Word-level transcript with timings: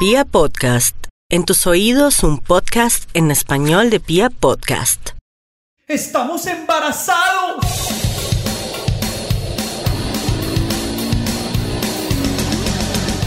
Pia 0.00 0.24
Podcast, 0.24 0.96
en 1.28 1.44
tus 1.44 1.66
oídos 1.66 2.24
un 2.24 2.38
podcast 2.38 3.04
en 3.12 3.30
español 3.30 3.90
de 3.90 4.00
Pia 4.00 4.30
Podcast. 4.30 5.10
¡Estamos 5.86 6.46
embarazados! 6.46 7.66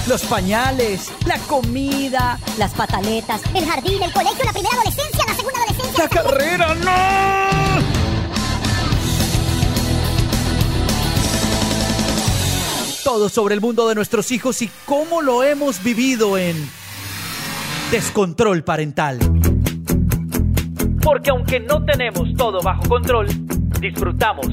Los 0.07 0.23
pañales, 0.23 1.12
la 1.28 1.38
comida, 1.41 2.40
las 2.58 2.74
pataletas, 2.74 3.44
el 3.53 3.67
jardín, 3.67 4.01
el 4.01 4.12
colegio, 4.12 4.44
la 4.44 4.53
primera 4.53 4.74
adolescencia, 4.74 5.26
la 5.28 5.35
segunda 5.35 5.60
adolescencia. 5.60 6.03
la 6.05 6.10
carrera, 6.10 6.74
¡no! 6.74 7.53
Todo 13.04 13.28
sobre 13.28 13.54
el 13.54 13.60
mundo 13.60 13.90
de 13.90 13.96
nuestros 13.96 14.31
hijos 14.31 14.62
y 14.62 14.69
cómo 14.86 15.22
lo 15.22 15.44
hemos 15.44 15.83
vivido 15.83 16.38
en 16.38 16.55
Descontrol 17.91 18.64
Parental. 18.64 19.20
Porque 21.04 21.32
aunque 21.32 21.60
no 21.60 21.84
tenemos 21.84 22.34
todo 22.38 22.62
bajo 22.62 22.88
control, 22.88 23.27
disfrutamos 23.82 24.48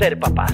ser 0.00 0.18
papás. 0.18 0.52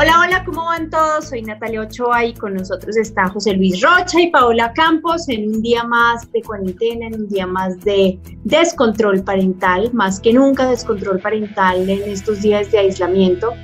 Hola, 0.00 0.20
hola, 0.20 0.44
¿cómo 0.44 0.64
van 0.66 0.90
todos? 0.90 1.28
Soy 1.28 1.42
Natalia 1.42 1.80
Ochoa 1.80 2.24
y 2.24 2.32
con 2.32 2.54
nosotros 2.54 2.96
está 2.96 3.28
José 3.30 3.54
Luis 3.54 3.82
Rocha 3.82 4.20
y 4.20 4.30
Paola 4.30 4.72
Campos 4.72 5.28
en 5.28 5.48
un 5.48 5.60
día 5.60 5.82
más 5.82 6.30
de 6.30 6.40
cuarentena, 6.42 7.08
en 7.08 7.22
un 7.22 7.28
día 7.28 7.48
más 7.48 7.80
de 7.80 8.16
descontrol 8.44 9.24
parental, 9.24 9.90
más 9.92 10.20
que 10.20 10.32
nunca 10.32 10.70
descontrol 10.70 11.18
parental 11.18 11.90
en 11.90 12.04
estos 12.04 12.42
días 12.42 12.70
de 12.70 12.78
aislamiento. 12.78 13.54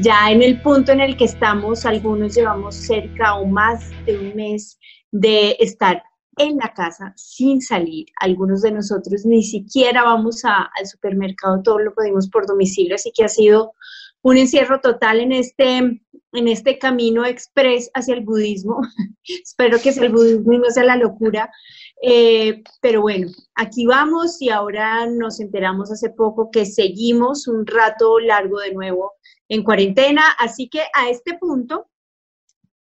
Ya 0.00 0.30
en 0.30 0.42
el 0.42 0.60
punto 0.62 0.92
en 0.92 1.00
el 1.00 1.16
que 1.16 1.24
estamos, 1.24 1.84
algunos 1.84 2.34
llevamos 2.34 2.76
cerca 2.76 3.34
o 3.34 3.46
más 3.46 3.90
de 4.06 4.16
un 4.16 4.36
mes 4.36 4.78
de 5.10 5.56
estar 5.58 6.04
en 6.36 6.56
la 6.58 6.72
casa 6.72 7.12
sin 7.16 7.60
salir. 7.60 8.06
Algunos 8.20 8.62
de 8.62 8.70
nosotros 8.70 9.24
ni 9.24 9.42
siquiera 9.42 10.04
vamos 10.04 10.44
al 10.44 10.86
supermercado, 10.86 11.62
todo 11.62 11.80
lo 11.80 11.94
pedimos 11.94 12.28
por 12.28 12.46
domicilio, 12.46 12.94
así 12.94 13.10
que 13.12 13.24
ha 13.24 13.28
sido 13.28 13.72
un 14.22 14.36
encierro 14.36 14.80
total 14.80 15.18
en 15.18 15.32
este, 15.32 15.78
en 15.78 16.48
este 16.48 16.78
camino 16.78 17.24
express 17.24 17.90
hacia 17.92 18.14
el 18.14 18.24
budismo. 18.24 18.80
Espero 19.24 19.80
que 19.80 19.92
sea 19.92 20.04
el 20.04 20.12
budismo 20.12 20.52
y 20.52 20.58
no 20.58 20.70
sea 20.70 20.84
la 20.84 20.96
locura. 20.96 21.50
Eh, 22.02 22.62
pero 22.80 23.00
bueno, 23.00 23.26
aquí 23.56 23.84
vamos 23.84 24.40
y 24.40 24.50
ahora 24.50 25.06
nos 25.06 25.40
enteramos 25.40 25.90
hace 25.90 26.10
poco 26.10 26.50
que 26.52 26.66
seguimos 26.66 27.48
un 27.48 27.66
rato 27.66 28.20
largo 28.20 28.60
de 28.60 28.72
nuevo 28.72 29.17
en 29.48 29.62
cuarentena. 29.62 30.22
Así 30.38 30.68
que 30.68 30.82
a 30.94 31.10
este 31.10 31.38
punto 31.38 31.88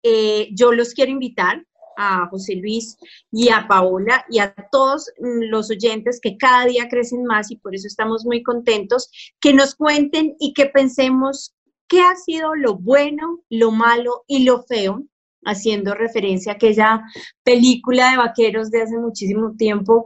eh, 0.03 0.49
yo 0.53 0.73
los 0.73 0.95
quiero 0.95 1.13
invitar 1.13 1.65
a 1.97 2.29
José 2.29 2.57
Luis 2.57 2.97
y 3.33 3.49
a 3.49 3.67
Paola 3.67 4.25
y 4.29 4.39
a 4.39 4.55
todos 4.71 5.11
los 5.19 5.71
oyentes 5.71 6.21
que 6.21 6.37
cada 6.37 6.67
día 6.67 6.89
crecen 6.89 7.25
más 7.25 7.51
y 7.51 7.57
por 7.57 7.75
eso 7.75 7.87
estamos 7.87 8.25
muy 8.25 8.43
contentos, 8.43 9.11
que 9.41 9.55
nos 9.55 9.75
cuenten 9.75 10.37
y 10.39 10.53
que 10.53 10.67
pensemos 10.67 11.55
qué 11.89 12.03
ha 12.03 12.15
sido 12.17 12.55
lo 12.55 12.77
bueno, 12.77 13.41
lo 13.49 13.71
malo 13.71 14.25
y 14.27 14.45
lo 14.45 14.63
feo, 14.65 15.03
haciendo 15.45 15.95
referencia 15.95 16.53
a 16.53 16.55
aquella 16.57 17.03
película 17.43 18.11
de 18.11 18.19
vaqueros 18.19 18.71
de 18.71 18.83
hace 18.83 18.99
muchísimo 18.99 19.55
tiempo 19.57 20.05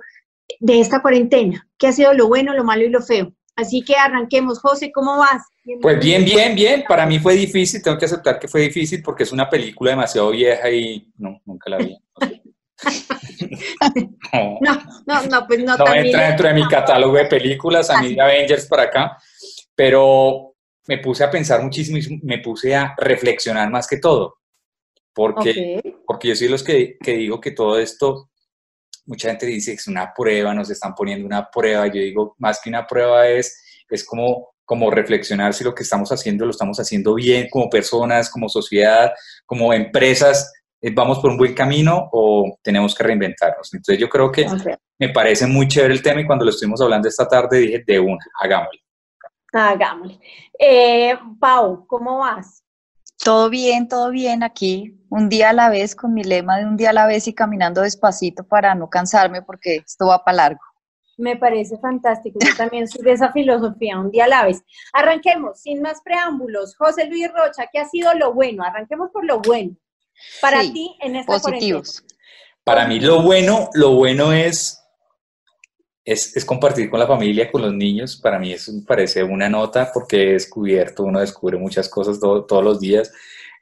de 0.61 0.80
esta 0.80 1.02
cuarentena, 1.02 1.69
qué 1.78 1.89
ha 1.89 1.92
sido 1.92 2.14
lo 2.14 2.28
bueno, 2.28 2.55
lo 2.55 2.64
malo 2.64 2.84
y 2.84 2.91
lo 2.91 3.02
feo. 3.02 3.33
Así 3.56 3.82
que 3.82 3.94
arranquemos. 3.94 4.58
José, 4.60 4.90
¿cómo 4.92 5.18
vas? 5.18 5.42
Pues 5.80 5.98
bien, 6.00 6.24
bien, 6.24 6.54
bien. 6.54 6.84
Para 6.88 7.06
mí 7.06 7.18
fue 7.18 7.34
difícil, 7.34 7.82
tengo 7.82 7.98
que 7.98 8.06
aceptar 8.06 8.38
que 8.38 8.48
fue 8.48 8.62
difícil 8.62 9.02
porque 9.02 9.24
es 9.24 9.32
una 9.32 9.48
película 9.48 9.90
demasiado 9.90 10.30
vieja 10.30 10.70
y 10.70 11.12
no, 11.18 11.40
nunca 11.44 11.70
la 11.70 11.78
vi. 11.78 11.96
no, 14.60 14.82
no, 15.06 15.26
no, 15.26 15.46
pues 15.46 15.62
no. 15.62 15.76
No 15.76 15.94
entra 15.94 16.28
dentro 16.28 16.48
de 16.48 16.54
mi 16.54 16.66
catálogo 16.66 17.16
de 17.16 17.26
películas, 17.26 17.90
a 17.90 18.00
mí 18.00 18.18
Avengers 18.18 18.66
para 18.66 18.84
acá, 18.84 19.18
pero 19.74 20.55
me 20.86 20.98
puse 20.98 21.22
a 21.24 21.30
pensar 21.30 21.62
muchísimo 21.62 21.98
y 21.98 22.20
me 22.22 22.39
puse 22.39 22.74
a 22.74 22.94
reflexionar 22.96 23.70
más 23.70 23.86
que 23.86 23.98
todo, 23.98 24.39
porque, 25.14 25.50
okay. 25.50 25.96
porque 26.06 26.28
yo 26.28 26.36
soy 26.36 26.48
los 26.48 26.62
que, 26.62 26.96
que 26.98 27.12
digo 27.12 27.40
que 27.40 27.50
todo 27.50 27.78
esto 27.78 28.30
mucha 29.10 29.28
gente 29.28 29.46
dice 29.46 29.72
que 29.72 29.78
es 29.78 29.88
una 29.88 30.14
prueba, 30.14 30.54
nos 30.54 30.70
están 30.70 30.94
poniendo 30.94 31.26
una 31.26 31.50
prueba. 31.50 31.88
Yo 31.88 31.94
digo, 31.94 32.36
más 32.38 32.60
que 32.62 32.70
una 32.70 32.86
prueba 32.86 33.26
es, 33.26 33.84
es 33.88 34.04
como, 34.04 34.52
como 34.64 34.88
reflexionar 34.88 35.52
si 35.52 35.64
lo 35.64 35.74
que 35.74 35.82
estamos 35.82 36.12
haciendo 36.12 36.44
lo 36.44 36.52
estamos 36.52 36.78
haciendo 36.78 37.14
bien 37.14 37.48
como 37.50 37.68
personas, 37.68 38.30
como 38.30 38.48
sociedad, 38.48 39.12
como 39.44 39.74
empresas, 39.74 40.52
vamos 40.94 41.18
por 41.18 41.32
un 41.32 41.38
buen 41.38 41.54
camino 41.54 42.08
o 42.12 42.56
tenemos 42.62 42.94
que 42.94 43.02
reinventarnos. 43.02 43.74
Entonces 43.74 43.98
yo 43.98 44.08
creo 44.08 44.30
que 44.30 44.46
okay. 44.46 44.74
me 45.00 45.08
parece 45.08 45.48
muy 45.48 45.66
chévere 45.66 45.92
el 45.92 46.02
tema 46.02 46.20
y 46.20 46.27
cuando 46.27 46.44
lo 46.44 46.52
estuvimos 46.52 46.80
hablando 46.80 47.08
esta 47.08 47.27
tarde 47.27 47.58
dije, 47.58 47.82
de 47.84 47.98
una, 47.98 48.24
hagámoslo. 48.40 48.80
Hagámosle. 49.52 50.20
Eh, 50.56 51.18
Pau, 51.40 51.84
¿cómo 51.88 52.18
vas? 52.18 52.62
Todo 53.23 53.51
bien, 53.51 53.89
todo 53.89 54.11
bien 54.11 54.42
aquí, 54.42 54.98
un 55.11 55.29
día 55.29 55.51
a 55.51 55.53
la 55.53 55.69
vez 55.69 55.95
con 55.95 56.14
mi 56.14 56.25
lema 56.25 56.58
de 56.58 56.64
un 56.64 56.77
día 56.77 56.91
a 56.91 56.95
la 56.95 57.07
vez 57.07 57.29
y 57.29 57.35
caminando 57.35 57.83
despacito 57.83 58.45
para 58.45 58.75
no 58.75 58.89
cansarme 58.89 59.42
porque 59.42 59.77
esto 59.86 60.07
va 60.07 60.25
para 60.25 60.36
largo. 60.36 60.61
Me 61.19 61.36
parece 61.36 61.77
fantástico, 61.79 62.39
yo 62.42 62.57
también 62.57 62.89
soy 62.89 63.03
de 63.05 63.13
esa 63.13 63.31
filosofía, 63.31 63.98
un 63.98 64.11
día 64.11 64.25
a 64.25 64.29
la 64.29 64.45
vez. 64.47 64.63
Arranquemos, 64.95 65.61
sin 65.61 65.83
más 65.83 66.01
preámbulos. 66.03 66.75
José 66.77 67.07
Luis 67.07 67.29
Rocha, 67.35 67.69
¿qué 67.70 67.79
ha 67.79 67.86
sido 67.86 68.14
lo 68.14 68.33
bueno? 68.33 68.64
Arranquemos 68.64 69.11
por 69.13 69.27
lo 69.27 69.41
bueno. 69.41 69.77
Para 70.41 70.63
sí, 70.63 70.73
ti 70.73 70.97
en 71.01 71.17
esta 71.17 71.33
positivos. 71.33 72.02
Para 72.64 72.87
mí 72.87 73.01
lo 73.01 73.20
bueno, 73.23 73.69
lo 73.75 73.97
bueno 73.97 74.33
es 74.33 74.80
es, 76.12 76.36
es, 76.36 76.44
compartir 76.44 76.90
con 76.90 76.98
la 76.98 77.06
familia, 77.06 77.50
con 77.50 77.62
los 77.62 77.72
niños. 77.72 78.16
Para 78.16 78.38
mí 78.38 78.52
eso 78.52 78.72
me 78.72 78.82
parece 78.82 79.22
una 79.22 79.48
nota 79.48 79.90
porque 79.92 80.30
he 80.30 80.32
descubierto, 80.32 81.04
uno 81.04 81.20
descubre 81.20 81.56
muchas 81.56 81.88
cosas 81.88 82.18
todo, 82.18 82.44
todos 82.44 82.64
los 82.64 82.80
días, 82.80 83.12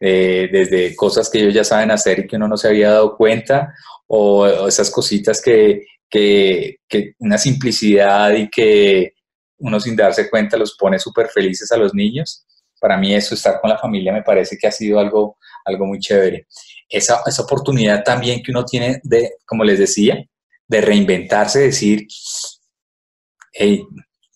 eh, 0.01 0.49
desde 0.51 0.97
cosas 0.97 1.29
que 1.29 1.41
ellos 1.41 1.53
ya 1.53 1.65
saben 1.65 1.91
hacer 1.91 2.21
y 2.21 2.27
que 2.27 2.37
uno 2.37 2.49
no 2.49 2.57
se 2.57 2.69
había 2.69 2.93
dado 2.93 3.17
cuenta, 3.17 3.75
o, 4.07 4.47
esas 4.67 4.91
cositas 4.91 5.43
que, 5.43 5.85
que, 6.09 6.79
que, 6.89 7.13
una 7.19 7.37
simplicidad 7.37 8.33
y 8.33 8.49
que 8.49 9.13
uno 9.59 9.79
sin 9.79 9.95
darse 9.95 10.31
cuenta 10.31 10.57
los 10.57 10.77
pone 10.77 10.99
súper 10.99 11.29
felices 11.29 11.71
a 11.73 11.77
los 11.77 11.95
niños. 11.95 12.47
Para 12.81 12.97
mí 12.97 13.15
eso, 13.15 13.35
estar 13.35 13.61
con 13.61 13.69
la 13.69 13.79
familia, 13.79 14.13
me 14.13 14.23
parece 14.23 14.57
que 14.57 14.69
ha 14.69 14.73
sido 14.73 15.01
algo, 15.01 15.37
algo 15.67 15.85
muy 15.85 15.99
chévere. 15.99 16.47
Esa, 16.89 17.21
esa 17.27 17.43
oportunidad 17.43 18.03
también 18.05 18.43
que 18.43 18.53
uno 18.53 18.65
tiene 18.65 19.01
de, 19.03 19.33
como 19.45 19.65
les 19.65 19.79
decía, 19.79 20.25
de 20.69 20.83
reinventarse, 20.83 21.61
decir, 21.61 22.07
hey, 23.59 23.85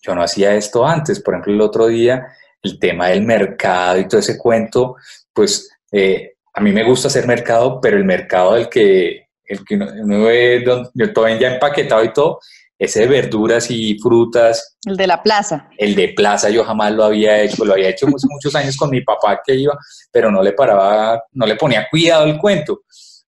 yo 0.01 0.13
no 0.13 0.21
hacía 0.21 0.53
esto 0.53 0.85
antes. 0.85 1.21
Por 1.21 1.33
ejemplo, 1.33 1.53
el 1.53 1.61
otro 1.61 1.87
día, 1.87 2.27
el 2.61 2.77
tema 2.77 3.07
del 3.07 3.23
mercado 3.23 3.99
y 3.99 4.07
todo 4.07 4.19
ese 4.19 4.37
cuento, 4.37 4.97
pues 5.33 5.69
eh, 5.91 6.33
a 6.53 6.61
mí 6.61 6.71
me 6.71 6.83
gusta 6.83 7.07
hacer 7.07 7.25
mercado, 7.25 7.79
pero 7.81 7.97
el 7.97 8.03
mercado 8.03 8.55
del 8.55 8.69
que, 8.69 9.27
el 9.45 9.63
que 9.65 9.75
uno, 9.75 9.87
uno 10.01 10.23
ve, 10.25 10.61
donde, 10.65 11.07
todo 11.07 11.27
ya 11.29 11.53
empaquetado 11.53 12.03
y 12.03 12.11
todo, 12.11 12.39
ese 12.77 13.01
de 13.01 13.07
verduras 13.07 13.71
y 13.71 13.97
frutas. 13.97 14.77
El 14.85 14.97
de 14.97 15.07
la 15.07 15.23
plaza. 15.23 15.69
El 15.77 15.95
de 15.95 16.09
plaza 16.09 16.49
yo 16.49 16.65
jamás 16.65 16.91
lo 16.91 17.05
había 17.05 17.41
hecho, 17.41 17.63
lo 17.63 17.73
había 17.73 17.89
hecho 17.89 18.07
muchos, 18.07 18.29
muchos 18.29 18.53
años 18.55 18.75
con 18.75 18.89
mi 18.89 19.01
papá 19.01 19.41
que 19.45 19.55
iba, 19.55 19.77
pero 20.11 20.29
no 20.29 20.43
le 20.43 20.51
paraba, 20.51 21.23
no 21.31 21.45
le 21.45 21.55
ponía 21.55 21.87
cuidado 21.89 22.25
el 22.25 22.37
cuento 22.37 22.81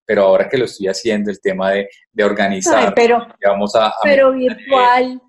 pero 0.06 0.24
ahora 0.24 0.48
que 0.48 0.58
lo 0.58 0.66
estoy 0.66 0.88
haciendo, 0.88 1.32
el 1.32 1.42
tema 1.42 1.72
de, 1.72 1.90
de 2.12 2.24
organizar, 2.24 2.90
Ay, 2.90 2.94
pero, 2.96 3.28
vamos 3.44 3.76
a, 3.76 3.88
a 3.88 3.94
pero 4.04 4.32
virtual. 4.34 5.20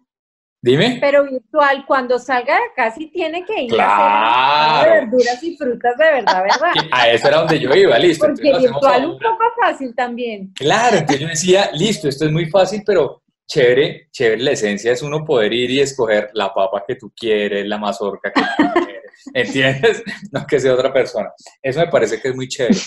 Dime. 0.63 0.99
Pero 1.01 1.25
virtual, 1.25 1.85
cuando 1.87 2.19
salga 2.19 2.57
de 2.57 2.65
acá 2.73 2.95
sí 2.95 3.09
tiene 3.13 3.45
que 3.45 3.63
ir 3.63 3.71
claro. 3.71 4.03
a 4.03 4.81
hacer 4.81 4.93
verduras 4.93 5.43
y 5.43 5.57
frutas 5.57 5.97
de 5.97 6.05
verdad, 6.05 6.43
¿verdad? 6.43 6.73
A 6.93 7.09
eso 7.09 7.29
era 7.29 7.39
donde 7.39 7.61
yo 7.61 7.75
iba, 7.75 7.99
listo. 7.99 8.27
Porque 8.27 8.59
virtual 8.59 9.07
un 9.07 9.19
poco 9.19 9.45
fácil 9.61 9.95
también. 9.95 10.53
Claro, 10.55 10.97
entonces 10.97 11.21
yo 11.21 11.29
decía, 11.29 11.71
listo, 11.73 12.09
esto 12.09 12.25
es 12.25 12.33
muy 12.33 12.47
fácil, 12.47 12.83
pero 12.85 13.23
chévere, 13.47 14.09
chévere, 14.11 14.43
la 14.43 14.51
esencia 14.53 14.93
es 14.93 15.03
uno 15.03 15.25
poder 15.25 15.53
ir 15.53 15.71
y 15.71 15.81
escoger 15.81 16.31
la 16.33 16.53
papa 16.53 16.85
que 16.87 16.97
tú 16.97 17.13
quieres, 17.17 17.67
la 17.67 17.79
mazorca 17.79 18.33
que 18.33 18.41
tú 18.41 18.65
quieres, 18.85 19.13
¿entiendes? 19.35 20.03
No 20.33 20.47
que 20.47 20.59
sea 20.59 20.75
otra 20.75 20.93
persona. 20.93 21.31
Eso 21.63 21.81
me 21.81 21.89
parece 21.89 22.21
que 22.21 22.29
es 22.29 22.35
muy 22.35 22.49
chévere. 22.49 22.79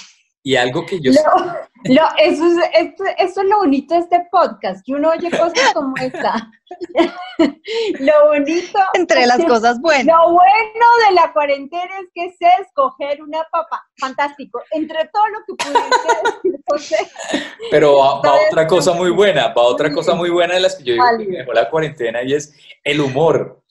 Y 0.44 0.56
algo 0.56 0.86
que 0.86 1.00
yo... 1.02 1.12
Lo, 1.12 1.54
lo, 1.94 2.04
eso, 2.18 2.46
es, 2.46 2.58
esto, 2.74 3.04
eso 3.18 3.42
es 3.42 3.48
lo 3.48 3.58
bonito 3.58 3.94
de 3.94 4.02
este 4.02 4.28
podcast, 4.32 4.86
que 4.86 4.94
uno 4.94 5.10
oye 5.10 5.30
cosas 5.30 5.74
como 5.74 5.94
esta. 5.98 6.50
lo 8.00 8.28
bonito... 8.28 8.80
Entre 8.94 9.26
las 9.26 9.44
cosas 9.46 9.80
buenas. 9.82 10.06
Lo 10.06 10.34
bueno 10.34 10.86
de 11.08 11.16
la 11.16 11.34
cuarentena 11.34 12.00
es 12.00 12.08
que 12.14 12.32
sé 12.38 12.50
escoger 12.62 13.22
una 13.22 13.44
papa. 13.52 13.86
Fantástico. 13.98 14.62
Entre 14.72 15.10
todo 15.14 15.28
lo 15.28 15.40
que 15.46 15.64
pudiste 15.64 16.08
decir, 16.24 16.62
José. 16.68 16.98
Pero 17.72 17.98
va, 17.98 18.22
va 18.22 18.36
otra 18.50 18.66
cosa 18.68 18.94
muy 18.94 19.10
buena, 19.12 19.50
va 19.50 19.64
otra 19.64 19.92
cosa 19.92 20.16
muy 20.16 20.30
buena 20.30 20.54
de 20.54 20.62
las 20.62 20.76
que 20.76 20.84
yo 20.84 20.94
digo 20.94 21.06
que 21.18 21.26
me 21.26 21.38
dejó 21.38 21.54
la 21.54 21.70
cuarentena 21.70 22.24
y 22.24 22.34
es 22.34 22.56
el 22.84 23.02
humor. 23.02 23.62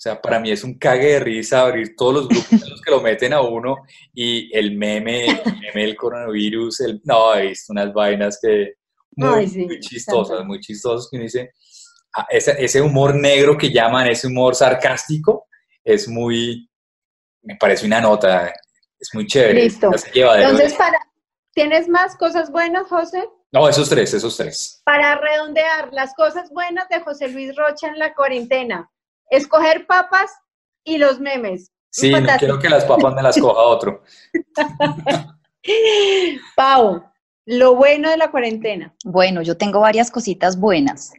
O 0.00 0.02
sea, 0.02 0.18
para 0.18 0.40
mí 0.40 0.50
es 0.50 0.64
un 0.64 0.78
cague 0.78 1.08
de 1.08 1.20
risa 1.20 1.60
abrir 1.60 1.94
todos 1.94 2.14
los 2.14 2.28
grupos 2.28 2.52
en 2.52 2.70
los 2.70 2.80
que 2.80 2.90
lo 2.90 3.02
meten 3.02 3.34
a 3.34 3.42
uno 3.42 3.76
y 4.14 4.50
el 4.56 4.74
meme, 4.74 5.26
el 5.26 5.60
meme 5.60 5.82
del 5.82 5.94
coronavirus, 5.94 6.80
el, 6.80 7.02
no, 7.04 7.34
he 7.34 7.48
visto 7.48 7.74
unas 7.74 7.92
vainas 7.92 8.38
que 8.40 8.76
muy, 9.14 9.40
Ay, 9.40 9.46
sí, 9.46 9.66
muy 9.66 9.78
chistosas, 9.78 10.42
muy 10.46 10.58
chistosas, 10.58 11.06
que 11.10 11.18
uno 11.18 11.24
dice, 11.24 11.50
ah, 12.16 12.26
ese, 12.30 12.56
ese 12.64 12.80
humor 12.80 13.14
negro 13.14 13.58
que 13.58 13.70
llaman, 13.70 14.08
ese 14.08 14.28
humor 14.28 14.54
sarcástico, 14.54 15.48
es 15.84 16.08
muy, 16.08 16.66
me 17.42 17.56
parece 17.56 17.84
una 17.84 18.00
nota, 18.00 18.54
es 18.98 19.10
muy 19.12 19.26
chévere. 19.26 19.64
Listo. 19.64 19.90
Entonces, 20.14 20.72
para, 20.76 20.98
¿tienes 21.52 21.88
más 21.88 22.16
cosas 22.16 22.50
buenas, 22.50 22.86
José? 22.86 23.28
No, 23.52 23.68
esos 23.68 23.90
tres, 23.90 24.14
esos 24.14 24.34
tres. 24.34 24.80
Para 24.82 25.16
redondear 25.16 25.92
las 25.92 26.14
cosas 26.14 26.48
buenas 26.48 26.88
de 26.88 27.00
José 27.00 27.28
Luis 27.28 27.54
Rocha 27.54 27.88
en 27.88 27.98
la 27.98 28.14
cuarentena, 28.14 28.90
escoger 29.30 29.86
papas 29.86 30.30
y 30.84 30.98
los 30.98 31.20
memes. 31.20 31.70
Sí, 31.90 32.10
no 32.10 32.26
quiero 32.38 32.58
que 32.58 32.68
las 32.68 32.84
papas 32.84 33.14
me 33.14 33.22
las 33.22 33.36
coja 33.40 33.60
otro. 33.60 34.02
Pau, 36.56 37.04
lo 37.46 37.74
bueno 37.74 38.10
de 38.10 38.16
la 38.16 38.30
cuarentena. 38.30 38.94
Bueno, 39.04 39.42
yo 39.42 39.56
tengo 39.56 39.80
varias 39.80 40.10
cositas 40.10 40.58
buenas. 40.58 41.12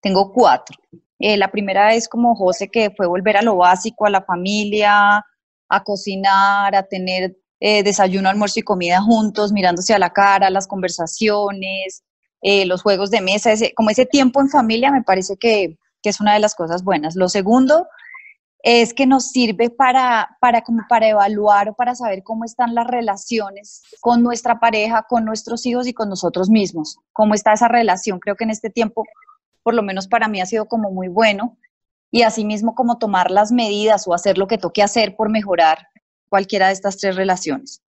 Tengo 0.00 0.32
cuatro. 0.32 0.76
Eh, 1.18 1.36
la 1.36 1.50
primera 1.50 1.94
es 1.94 2.08
como 2.08 2.34
José, 2.34 2.68
que 2.68 2.90
fue 2.90 3.06
volver 3.06 3.36
a 3.36 3.42
lo 3.42 3.56
básico, 3.56 4.06
a 4.06 4.10
la 4.10 4.22
familia, 4.22 5.24
a 5.68 5.84
cocinar, 5.84 6.74
a 6.74 6.82
tener 6.82 7.36
eh, 7.60 7.82
desayuno, 7.84 8.28
almuerzo 8.28 8.58
y 8.58 8.64
comida 8.64 9.00
juntos, 9.00 9.52
mirándose 9.52 9.94
a 9.94 9.98
la 9.98 10.12
cara, 10.12 10.50
las 10.50 10.66
conversaciones, 10.66 12.02
eh, 12.40 12.66
los 12.66 12.82
juegos 12.82 13.10
de 13.12 13.20
mesa, 13.20 13.52
ese, 13.52 13.72
como 13.74 13.90
ese 13.90 14.04
tiempo 14.04 14.40
en 14.40 14.48
familia 14.48 14.90
me 14.90 15.02
parece 15.02 15.36
que, 15.36 15.78
que 16.02 16.10
es 16.10 16.20
una 16.20 16.34
de 16.34 16.40
las 16.40 16.54
cosas 16.54 16.82
buenas. 16.84 17.16
Lo 17.16 17.28
segundo 17.28 17.86
es 18.62 18.94
que 18.94 19.06
nos 19.06 19.30
sirve 19.30 19.70
para, 19.70 20.36
para, 20.40 20.62
como 20.62 20.82
para 20.88 21.08
evaluar 21.08 21.70
o 21.70 21.74
para 21.74 21.94
saber 21.94 22.22
cómo 22.22 22.44
están 22.44 22.74
las 22.74 22.86
relaciones 22.86 23.82
con 24.00 24.22
nuestra 24.22 24.60
pareja, 24.60 25.04
con 25.08 25.24
nuestros 25.24 25.66
hijos 25.66 25.86
y 25.88 25.92
con 25.92 26.08
nosotros 26.08 26.48
mismos. 26.48 26.98
Cómo 27.12 27.34
está 27.34 27.52
esa 27.52 27.68
relación. 27.68 28.20
Creo 28.20 28.36
que 28.36 28.44
en 28.44 28.50
este 28.50 28.70
tiempo, 28.70 29.04
por 29.62 29.74
lo 29.74 29.82
menos 29.82 30.06
para 30.06 30.28
mí, 30.28 30.40
ha 30.40 30.46
sido 30.46 30.66
como 30.66 30.90
muy 30.90 31.08
bueno. 31.08 31.58
Y 32.12 32.22
asimismo, 32.22 32.74
como 32.74 32.98
tomar 32.98 33.30
las 33.30 33.50
medidas 33.50 34.06
o 34.06 34.14
hacer 34.14 34.38
lo 34.38 34.46
que 34.46 34.58
toque 34.58 34.82
hacer 34.82 35.16
por 35.16 35.28
mejorar 35.28 35.88
cualquiera 36.28 36.68
de 36.68 36.74
estas 36.74 36.98
tres 36.98 37.16
relaciones. 37.16 37.82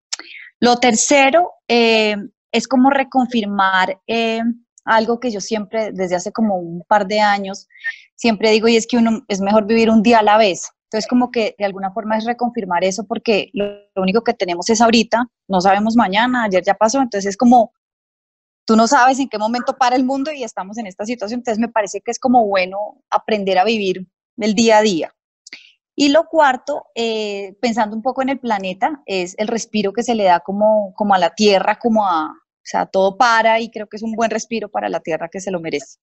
Lo 0.60 0.78
tercero 0.78 1.52
eh, 1.68 2.16
es 2.52 2.68
como 2.68 2.90
reconfirmar 2.90 4.00
eh, 4.08 4.42
algo 4.86 5.20
que 5.20 5.32
yo 5.32 5.42
siempre, 5.42 5.92
desde 5.92 6.16
hace 6.16 6.32
como 6.32 6.58
un 6.58 6.84
par 6.88 7.08
de 7.08 7.20
años, 7.20 7.68
siempre 8.16 8.52
digo, 8.52 8.68
y 8.68 8.76
es 8.76 8.88
que 8.88 8.98
uno 8.98 9.24
es 9.28 9.42
mejor 9.42 9.66
vivir 9.66 9.90
un 9.90 10.04
día 10.04 10.20
a 10.20 10.24
la 10.24 10.38
vez. 10.38 10.70
Entonces, 10.86 11.08
como 11.08 11.32
que 11.32 11.56
de 11.58 11.66
alguna 11.66 11.92
forma 11.92 12.18
es 12.18 12.26
reconfirmar 12.26 12.84
eso, 12.84 13.06
porque 13.06 13.50
lo, 13.54 13.66
lo 13.96 14.02
único 14.02 14.24
que 14.24 14.34
tenemos 14.34 14.70
es 14.70 14.80
ahorita, 14.80 15.26
no 15.48 15.62
sabemos 15.62 15.96
mañana, 15.96 16.44
ayer 16.44 16.64
ya 16.64 16.76
pasó, 16.76 17.02
entonces 17.02 17.30
es 17.30 17.38
como, 17.38 17.74
tú 18.66 18.76
no 18.76 18.88
sabes 18.88 19.20
en 19.20 19.28
qué 19.28 19.38
momento 19.38 19.76
para 19.78 19.96
el 19.96 20.04
mundo 20.04 20.32
y 20.32 20.44
estamos 20.44 20.78
en 20.78 20.88
esta 20.88 21.06
situación, 21.06 21.40
entonces 21.40 21.60
me 21.60 21.70
parece 21.70 22.02
que 22.02 22.12
es 22.12 22.20
como 22.20 22.46
bueno 22.46 23.02
aprender 23.10 23.58
a 23.58 23.64
vivir 23.64 24.08
el 24.38 24.54
día 24.54 24.78
a 24.78 24.82
día. 24.82 25.14
Y 25.96 26.10
lo 26.10 26.28
cuarto, 26.28 26.86
eh, 26.96 27.56
pensando 27.62 27.96
un 27.96 28.02
poco 28.02 28.22
en 28.22 28.30
el 28.30 28.40
planeta, 28.40 29.02
es 29.06 29.36
el 29.38 29.48
respiro 29.48 29.94
que 29.94 30.04
se 30.04 30.16
le 30.16 30.24
da 30.24 30.40
como, 30.40 30.94
como 30.96 31.14
a 31.14 31.20
la 31.20 31.36
Tierra, 31.36 31.78
como 31.78 32.06
a, 32.08 32.34
o 32.64 32.66
sea, 32.66 32.86
todo 32.86 33.18
para 33.18 33.60
y 33.60 33.70
creo 33.70 33.88
que 33.88 33.98
es 33.98 34.04
un 34.04 34.14
buen 34.14 34.32
respiro 34.32 34.70
para 34.70 34.88
la 34.88 35.02
Tierra 35.02 35.28
que 35.30 35.42
se 35.42 35.52
lo 35.52 35.60
merece. 35.60 35.98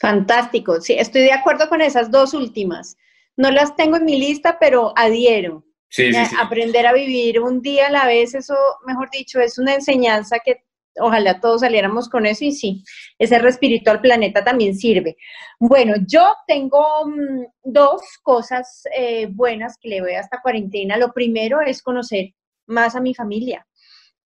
Fantástico, 0.00 0.80
sí, 0.80 0.94
estoy 0.94 1.22
de 1.22 1.32
acuerdo 1.32 1.68
con 1.68 1.80
esas 1.80 2.10
dos 2.10 2.34
últimas. 2.34 2.96
No 3.36 3.50
las 3.50 3.76
tengo 3.76 3.96
en 3.96 4.04
mi 4.04 4.18
lista, 4.18 4.58
pero 4.58 4.92
adhiero. 4.96 5.64
Sí, 5.88 6.12
sí, 6.12 6.26
sí. 6.26 6.36
Aprender 6.40 6.86
a 6.86 6.92
vivir 6.92 7.40
un 7.40 7.62
día 7.62 7.86
a 7.86 7.90
la 7.90 8.06
vez, 8.06 8.34
eso, 8.34 8.56
mejor 8.86 9.08
dicho, 9.10 9.40
es 9.40 9.58
una 9.58 9.74
enseñanza 9.74 10.38
que 10.44 10.64
ojalá 11.00 11.40
todos 11.40 11.60
saliéramos 11.60 12.08
con 12.08 12.26
eso 12.26 12.44
y 12.44 12.52
sí, 12.52 12.82
ese 13.18 13.38
respirito 13.38 13.90
al 13.90 14.00
planeta 14.00 14.42
también 14.44 14.76
sirve. 14.76 15.16
Bueno, 15.60 15.94
yo 16.06 16.34
tengo 16.46 16.84
mm, 17.06 17.44
dos 17.62 18.02
cosas 18.22 18.82
eh, 18.96 19.28
buenas 19.30 19.76
que 19.80 19.88
le 19.88 20.02
veo 20.02 20.18
a 20.18 20.20
esta 20.20 20.40
cuarentena. 20.42 20.96
Lo 20.96 21.12
primero 21.12 21.60
es 21.60 21.82
conocer 21.82 22.34
más 22.66 22.96
a 22.96 23.00
mi 23.00 23.14
familia, 23.14 23.66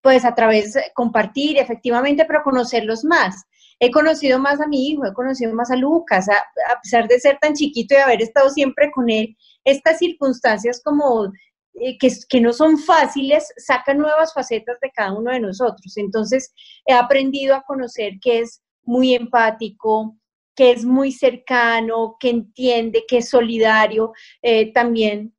pues 0.03 0.25
a 0.25 0.35
través 0.35 0.75
de 0.75 0.91
compartir 0.95 1.59
efectivamente, 1.59 2.25
pero 2.25 2.43
conocerlos 2.43 3.05
más. 3.05 3.45
He 3.79 3.91
conocido 3.91 4.39
más 4.39 4.61
a 4.61 4.67
mi 4.67 4.89
hijo, 4.89 5.07
he 5.07 5.13
conocido 5.13 5.55
más 5.55 5.71
a 5.71 5.77
Lucas, 5.77 6.29
a, 6.29 6.81
pesar 6.83 7.09
de 7.09 7.19
ser 7.19 7.39
tan 7.41 7.55
chiquito 7.55 7.95
y 7.95 7.99
haber 7.99 8.23
estado 8.23 8.51
siempre 8.51 8.91
con 8.93 9.09
él, 9.11 9.37
estas 9.65 9.99
circunstancias 9.99 10.81
como 10.85 11.33
eh, 11.75 11.97
que, 11.99 12.13
que, 12.29 12.41
no 12.41 12.53
son 12.53 12.79
fáciles, 12.79 13.53
sacan 13.57 13.99
nuevas 13.99 14.35
facetas 14.35 14.79
de 14.81 14.91
cada 14.91 15.13
uno 15.13 15.33
de 15.33 15.41
nosotros. 15.41 15.97
Entonces, 15.97 16.53
he 16.85 16.93
aprendido 16.93 17.55
a 17.55 17.63
conocer 17.63 18.15
que 18.21 18.41
es 18.41 18.63
muy 18.85 19.15
empático, 19.15 20.17
que 20.55 20.73
es 20.73 20.85
muy 20.85 21.13
cercano, 21.13 22.17
que 22.21 22.31
entiende, 22.31 23.05
que 23.09 23.19
es 23.19 23.31
solidario, 23.31 24.13
eh, 24.43 24.73
también 24.73 25.35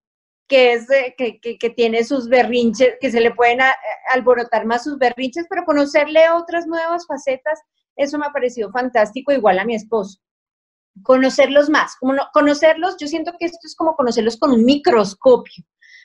que, 0.47 0.73
es, 0.73 0.89
eh, 0.89 1.15
que, 1.17 1.39
que, 1.39 1.69
tiene 1.69 2.03
sus 2.03 2.27
berrinches, 2.27 2.95
que 2.99 3.11
se 3.11 3.21
le 3.21 3.33
pueden 3.33 3.61
a, 3.61 3.73
alborotar 4.13 4.65
más 4.65 4.83
sus 4.83 4.97
berrinches, 4.97 5.45
pero 5.49 5.65
conocerle 5.65 6.29
otras 6.29 6.67
nuevas 6.67 7.05
facetas, 7.07 7.59
eso 7.95 8.17
me 8.17 8.25
ha 8.25 8.31
parecido 8.31 8.71
fantástico, 8.71 9.31
igual 9.31 9.59
a 9.59 9.65
mi 9.65 9.75
esposo 9.75 10.19
conocerlos 11.01 11.69
más, 11.69 11.95
como 11.99 12.13
no, 12.13 12.27
conocerlos, 12.33 12.97
yo 12.99 13.07
siento 13.07 13.33
que 13.39 13.45
esto 13.45 13.57
es 13.63 13.75
como 13.75 13.95
conocerlos 13.95 14.37
con 14.37 14.51
un 14.51 14.63
microscopio, 14.63 15.63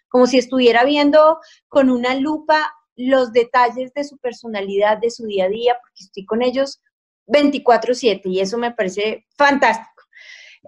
como 0.09 0.27
si 0.27 0.39
estuviera 0.39 0.85
viendo 0.85 1.39
con 1.69 1.91
una 1.91 2.15
lupa 2.15 2.73
los 2.97 3.33
detalles 3.33 3.93
de 3.93 4.05
su 4.05 4.17
personalidad, 4.19 4.99
de 4.99 5.11
su 5.11 5.27
día 5.27 5.45
a 5.45 5.49
día, 5.49 5.79
porque 5.81 6.05
estoy 6.05 6.25
con 6.25 6.43
ellos 6.43 6.81
24/7 7.27 8.23
y 8.25 8.41
eso 8.41 8.57
me 8.57 8.73
parece 8.73 9.27
fantástico. 9.37 10.03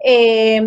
Eh, 0.03 0.61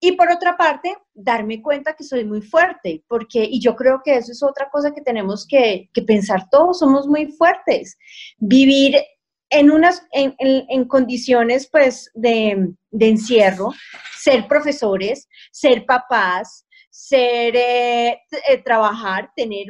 y 0.00 0.12
por 0.12 0.30
otra 0.30 0.56
parte, 0.56 0.96
darme 1.12 1.60
cuenta 1.60 1.94
que 1.94 2.04
soy 2.04 2.24
muy 2.24 2.40
fuerte, 2.40 3.04
porque, 3.06 3.44
y 3.44 3.60
yo 3.60 3.76
creo 3.76 4.00
que 4.02 4.16
eso 4.16 4.32
es 4.32 4.42
otra 4.42 4.70
cosa 4.70 4.92
que 4.94 5.02
tenemos 5.02 5.46
que, 5.46 5.90
que 5.92 6.02
pensar 6.02 6.48
todos, 6.50 6.78
somos 6.78 7.06
muy 7.06 7.30
fuertes. 7.32 7.98
Vivir 8.38 8.96
en, 9.50 9.70
unas, 9.70 10.06
en, 10.12 10.34
en, 10.38 10.84
condiciones 10.86 11.68
pues 11.70 12.10
de, 12.14 12.72
de, 12.90 13.08
encierro, 13.08 13.72
ser 14.16 14.48
profesores, 14.48 15.28
ser 15.52 15.84
papás, 15.84 16.66
ser, 16.88 17.54
eh, 17.56 18.22
eh, 18.48 18.62
trabajar, 18.64 19.30
tener 19.36 19.66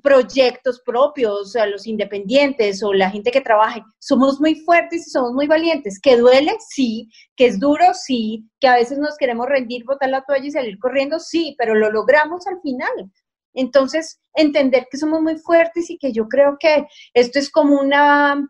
proyectos 0.00 0.80
propios, 0.84 1.40
o 1.40 1.44
sea, 1.44 1.66
los 1.66 1.86
independientes 1.86 2.82
o 2.82 2.92
la 2.92 3.10
gente 3.10 3.30
que 3.30 3.40
trabaje, 3.40 3.82
somos 3.98 4.40
muy 4.40 4.54
fuertes 4.56 5.06
y 5.06 5.10
somos 5.10 5.32
muy 5.32 5.46
valientes. 5.46 6.00
¿Que 6.00 6.16
duele? 6.16 6.52
Sí. 6.68 7.08
¿Que 7.36 7.46
es 7.46 7.60
duro? 7.60 7.84
Sí. 7.94 8.48
¿Que 8.60 8.68
a 8.68 8.76
veces 8.76 8.98
nos 8.98 9.16
queremos 9.16 9.46
rendir, 9.46 9.84
botar 9.84 10.08
la 10.08 10.24
toalla 10.24 10.46
y 10.46 10.50
salir 10.50 10.78
corriendo? 10.78 11.18
Sí, 11.18 11.54
pero 11.58 11.74
lo 11.74 11.90
logramos 11.90 12.46
al 12.46 12.60
final. 12.60 13.10
Entonces, 13.54 14.20
entender 14.34 14.88
que 14.90 14.98
somos 14.98 15.22
muy 15.22 15.38
fuertes 15.38 15.88
y 15.90 15.98
que 15.98 16.12
yo 16.12 16.28
creo 16.28 16.56
que 16.58 16.86
esto 17.14 17.38
es 17.38 17.50
como 17.50 17.80
una, 17.80 18.46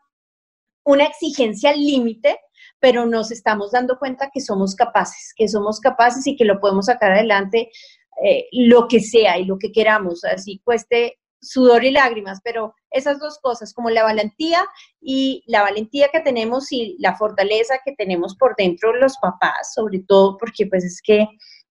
una 0.85 1.05
exigencia 1.05 1.75
límite, 1.75 2.39
pero 2.81 3.07
nos 3.07 3.31
estamos 3.31 3.73
dando 3.73 3.99
cuenta 3.99 4.31
que 4.33 4.41
somos 4.41 4.75
capaces, 4.75 5.33
que 5.37 5.49
somos 5.49 5.81
capaces 5.81 6.27
y 6.27 6.37
que 6.37 6.45
lo 6.45 6.61
podemos 6.61 6.87
sacar 6.87 7.13
adelante 7.13 7.71
eh, 8.23 8.47
lo 8.53 8.87
que 8.89 9.01
sea 9.01 9.39
y 9.39 9.45
lo 9.45 9.59
que 9.59 9.73
queramos, 9.73 10.25
así 10.25 10.61
cueste 10.65 11.19
sudor 11.45 11.85
y 11.85 11.91
lágrimas, 11.91 12.41
pero 12.43 12.75
esas 12.91 13.19
dos 13.19 13.39
cosas, 13.43 13.73
como 13.75 13.91
la 13.91 14.03
valentía 14.03 14.65
y 15.01 15.43
la 15.47 15.63
valentía 15.63 16.09
que 16.13 16.21
tenemos 16.21 16.73
y 16.73 16.97
la 16.99 17.17
fortaleza 17.17 17.81
que 17.85 17.93
tenemos 17.93 18.37
por 18.37 18.55
dentro 18.57 18.95
los 18.95 19.17
papás, 19.19 19.75
sobre 19.75 20.01
todo 20.07 20.37
porque 20.39 20.67
pues 20.67 20.85
es 20.85 21.01
que 21.03 21.27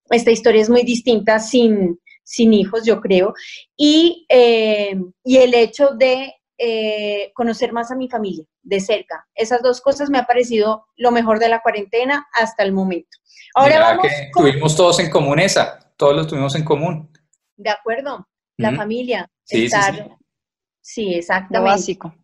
esta 0.10 0.32
historia 0.32 0.62
es 0.62 0.70
muy 0.70 0.84
distinta 0.84 1.40
sin, 1.40 2.00
sin 2.24 2.54
hijos, 2.54 2.86
yo 2.86 3.02
creo, 3.02 3.34
y, 3.76 4.26
eh, 4.30 4.96
y 5.24 5.38
el 5.38 5.54
hecho 5.54 5.90
de 5.98 6.34
eh, 6.58 7.32
conocer 7.34 7.74
más 7.74 7.92
a 7.92 7.96
mi 7.96 8.08
familia 8.08 8.46
de 8.62 8.80
cerca. 8.80 9.28
Esas 9.34 9.62
dos 9.62 9.82
cosas 9.82 10.10
me 10.10 10.20
ha 10.20 10.26
parecido 10.26 10.86
lo 10.96 11.12
mejor 11.12 11.40
de 11.40 11.50
la 11.50 11.62
cuarentena 11.62 12.28
hasta 12.40 12.64
el 12.64 12.72
momento. 12.72 13.18
Ahora 13.56 13.76
Mira 13.76 13.88
vamos 13.88 14.08
que 14.08 14.32
con... 14.32 14.44
tuvimos 14.46 14.76
todos 14.76 15.00
en 15.00 15.10
común 15.10 15.40
esa, 15.40 15.94
todos 15.98 16.16
lo 16.16 16.28
tuvimos 16.28 16.56
en 16.56 16.64
común. 16.64 17.12
De 17.58 17.70
acuerdo, 17.70 18.28
la 18.58 18.72
mm 18.72 18.74
-hmm. 18.74 18.78
familia, 18.78 19.32
sí, 19.44 19.66
estar, 19.66 19.96
sí, 19.96 20.02
sí. 20.02 20.10
sí, 20.82 21.14
exactamente. 21.16 21.60
Lo 21.60 21.64
básico. 21.64 22.16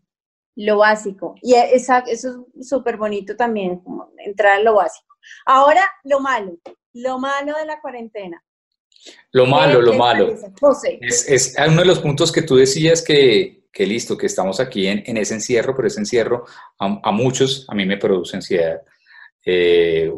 Lo 0.55 0.77
básico. 0.77 1.35
Y 1.41 1.53
esa, 1.55 1.99
eso 1.99 2.47
es 2.59 2.67
súper 2.67 2.97
bonito 2.97 3.35
también, 3.35 3.79
como 3.79 4.11
entrar 4.17 4.59
a 4.59 4.63
lo 4.63 4.75
básico. 4.75 5.15
Ahora, 5.45 5.87
lo 6.03 6.19
malo, 6.19 6.57
lo 6.93 7.19
malo 7.19 7.57
de 7.57 7.65
la 7.65 7.79
cuarentena. 7.81 8.43
Lo 9.31 9.45
malo, 9.45 9.81
lo 9.81 9.93
malo. 9.93 10.35
Es, 11.01 11.29
es, 11.29 11.55
uno 11.67 11.81
de 11.81 11.87
los 11.87 11.99
puntos 11.99 12.31
que 12.31 12.41
tú 12.41 12.55
decías 12.55 13.01
que, 13.01 13.63
que 13.71 13.85
listo, 13.85 14.17
que 14.17 14.25
estamos 14.25 14.59
aquí 14.59 14.87
en, 14.87 15.03
en 15.05 15.17
ese 15.17 15.35
encierro, 15.35 15.75
pero 15.75 15.87
ese 15.87 15.99
encierro 15.99 16.45
a, 16.79 16.99
a, 17.03 17.11
muchos, 17.11 17.65
a 17.69 17.75
mí 17.75 17.85
me 17.85 17.97
produce 17.97 18.35
ansiedad. 18.35 18.81
Eh, 19.45 20.11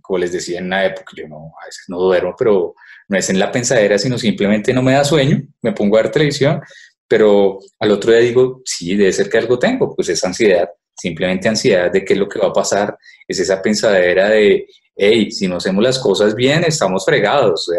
como 0.00 0.18
les 0.18 0.32
decía 0.32 0.58
en 0.58 0.66
una 0.66 0.84
época, 0.84 1.12
yo 1.16 1.28
no, 1.28 1.52
a 1.60 1.66
veces 1.66 1.84
no 1.88 1.98
duermo, 1.98 2.34
pero 2.38 2.74
no 3.08 3.18
es 3.18 3.28
en 3.30 3.38
la 3.38 3.50
pensadera, 3.50 3.98
sino 3.98 4.18
simplemente 4.18 4.72
no 4.72 4.82
me 4.82 4.92
da 4.92 5.04
sueño, 5.04 5.42
me 5.62 5.72
pongo 5.72 5.96
a 5.96 6.02
ver 6.02 6.10
televisión, 6.10 6.60
pero 7.06 7.58
al 7.78 7.90
otro 7.90 8.12
día 8.12 8.20
digo, 8.20 8.60
sí, 8.64 8.96
debe 8.96 9.12
ser 9.12 9.28
que 9.28 9.38
algo 9.38 9.58
tengo, 9.58 9.94
pues 9.94 10.08
es 10.10 10.22
ansiedad, 10.24 10.68
simplemente 10.94 11.48
ansiedad 11.48 11.90
de 11.90 12.04
qué 12.04 12.12
es 12.12 12.18
lo 12.18 12.28
que 12.28 12.38
va 12.38 12.48
a 12.48 12.52
pasar, 12.52 12.96
es 13.26 13.40
esa 13.40 13.60
pensadera 13.62 14.28
de, 14.28 14.66
hey, 14.94 15.30
si 15.30 15.48
no 15.48 15.56
hacemos 15.56 15.82
las 15.82 15.98
cosas 15.98 16.34
bien, 16.34 16.64
estamos 16.64 17.04
fregados, 17.04 17.70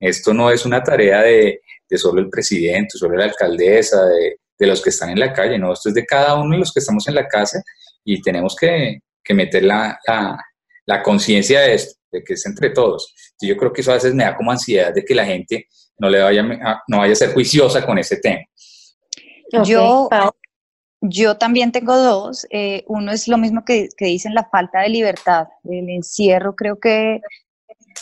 esto 0.00 0.32
no 0.32 0.50
es 0.50 0.64
una 0.64 0.82
tarea 0.82 1.22
de, 1.22 1.60
de 1.88 1.98
solo 1.98 2.20
el 2.20 2.30
presidente, 2.30 2.98
solo 2.98 3.16
la 3.16 3.24
alcaldesa, 3.24 4.04
de, 4.06 4.38
de, 4.58 4.66
los 4.66 4.80
que 4.80 4.90
están 4.90 5.10
en 5.10 5.20
la 5.20 5.32
calle, 5.32 5.58
no, 5.58 5.72
esto 5.72 5.90
es 5.90 5.94
de 5.94 6.06
cada 6.06 6.34
uno 6.40 6.52
de 6.52 6.60
los 6.60 6.72
que 6.72 6.80
estamos 6.80 7.06
en 7.08 7.14
la 7.14 7.28
casa 7.28 7.62
y 8.04 8.22
tenemos 8.22 8.56
que, 8.56 9.00
que 9.22 9.34
meter 9.34 9.64
la, 9.64 9.98
la, 10.06 10.38
la 10.86 11.02
conciencia 11.02 11.60
de 11.60 11.74
esto, 11.74 12.00
de 12.10 12.22
que 12.22 12.34
es 12.34 12.46
entre 12.46 12.70
todos. 12.70 13.14
Entonces 13.32 13.48
yo 13.48 13.56
creo 13.56 13.72
que 13.72 13.80
eso 13.80 13.90
a 13.90 13.94
veces 13.94 14.14
me 14.14 14.24
da 14.24 14.36
como 14.36 14.50
ansiedad 14.50 14.92
de 14.92 15.04
que 15.04 15.14
la 15.14 15.24
gente 15.24 15.66
no, 15.98 16.08
le 16.08 16.20
vaya, 16.20 16.42
a, 16.42 16.82
no 16.88 16.98
vaya 16.98 17.12
a 17.12 17.16
ser 17.16 17.32
juiciosa 17.32 17.84
con 17.86 17.98
ese 17.98 18.16
tema. 18.16 18.40
Yo, 19.64 20.08
yo 21.00 21.36
también 21.36 21.72
tengo 21.72 21.96
dos. 21.96 22.46
Eh, 22.50 22.84
uno 22.86 23.12
es 23.12 23.28
lo 23.28 23.36
mismo 23.38 23.64
que, 23.64 23.88
que, 23.96 24.06
dicen 24.06 24.34
la 24.34 24.48
falta 24.50 24.80
de 24.80 24.88
libertad, 24.88 25.48
el 25.64 25.90
encierro. 25.90 26.54
Creo 26.56 26.78
que, 26.78 27.20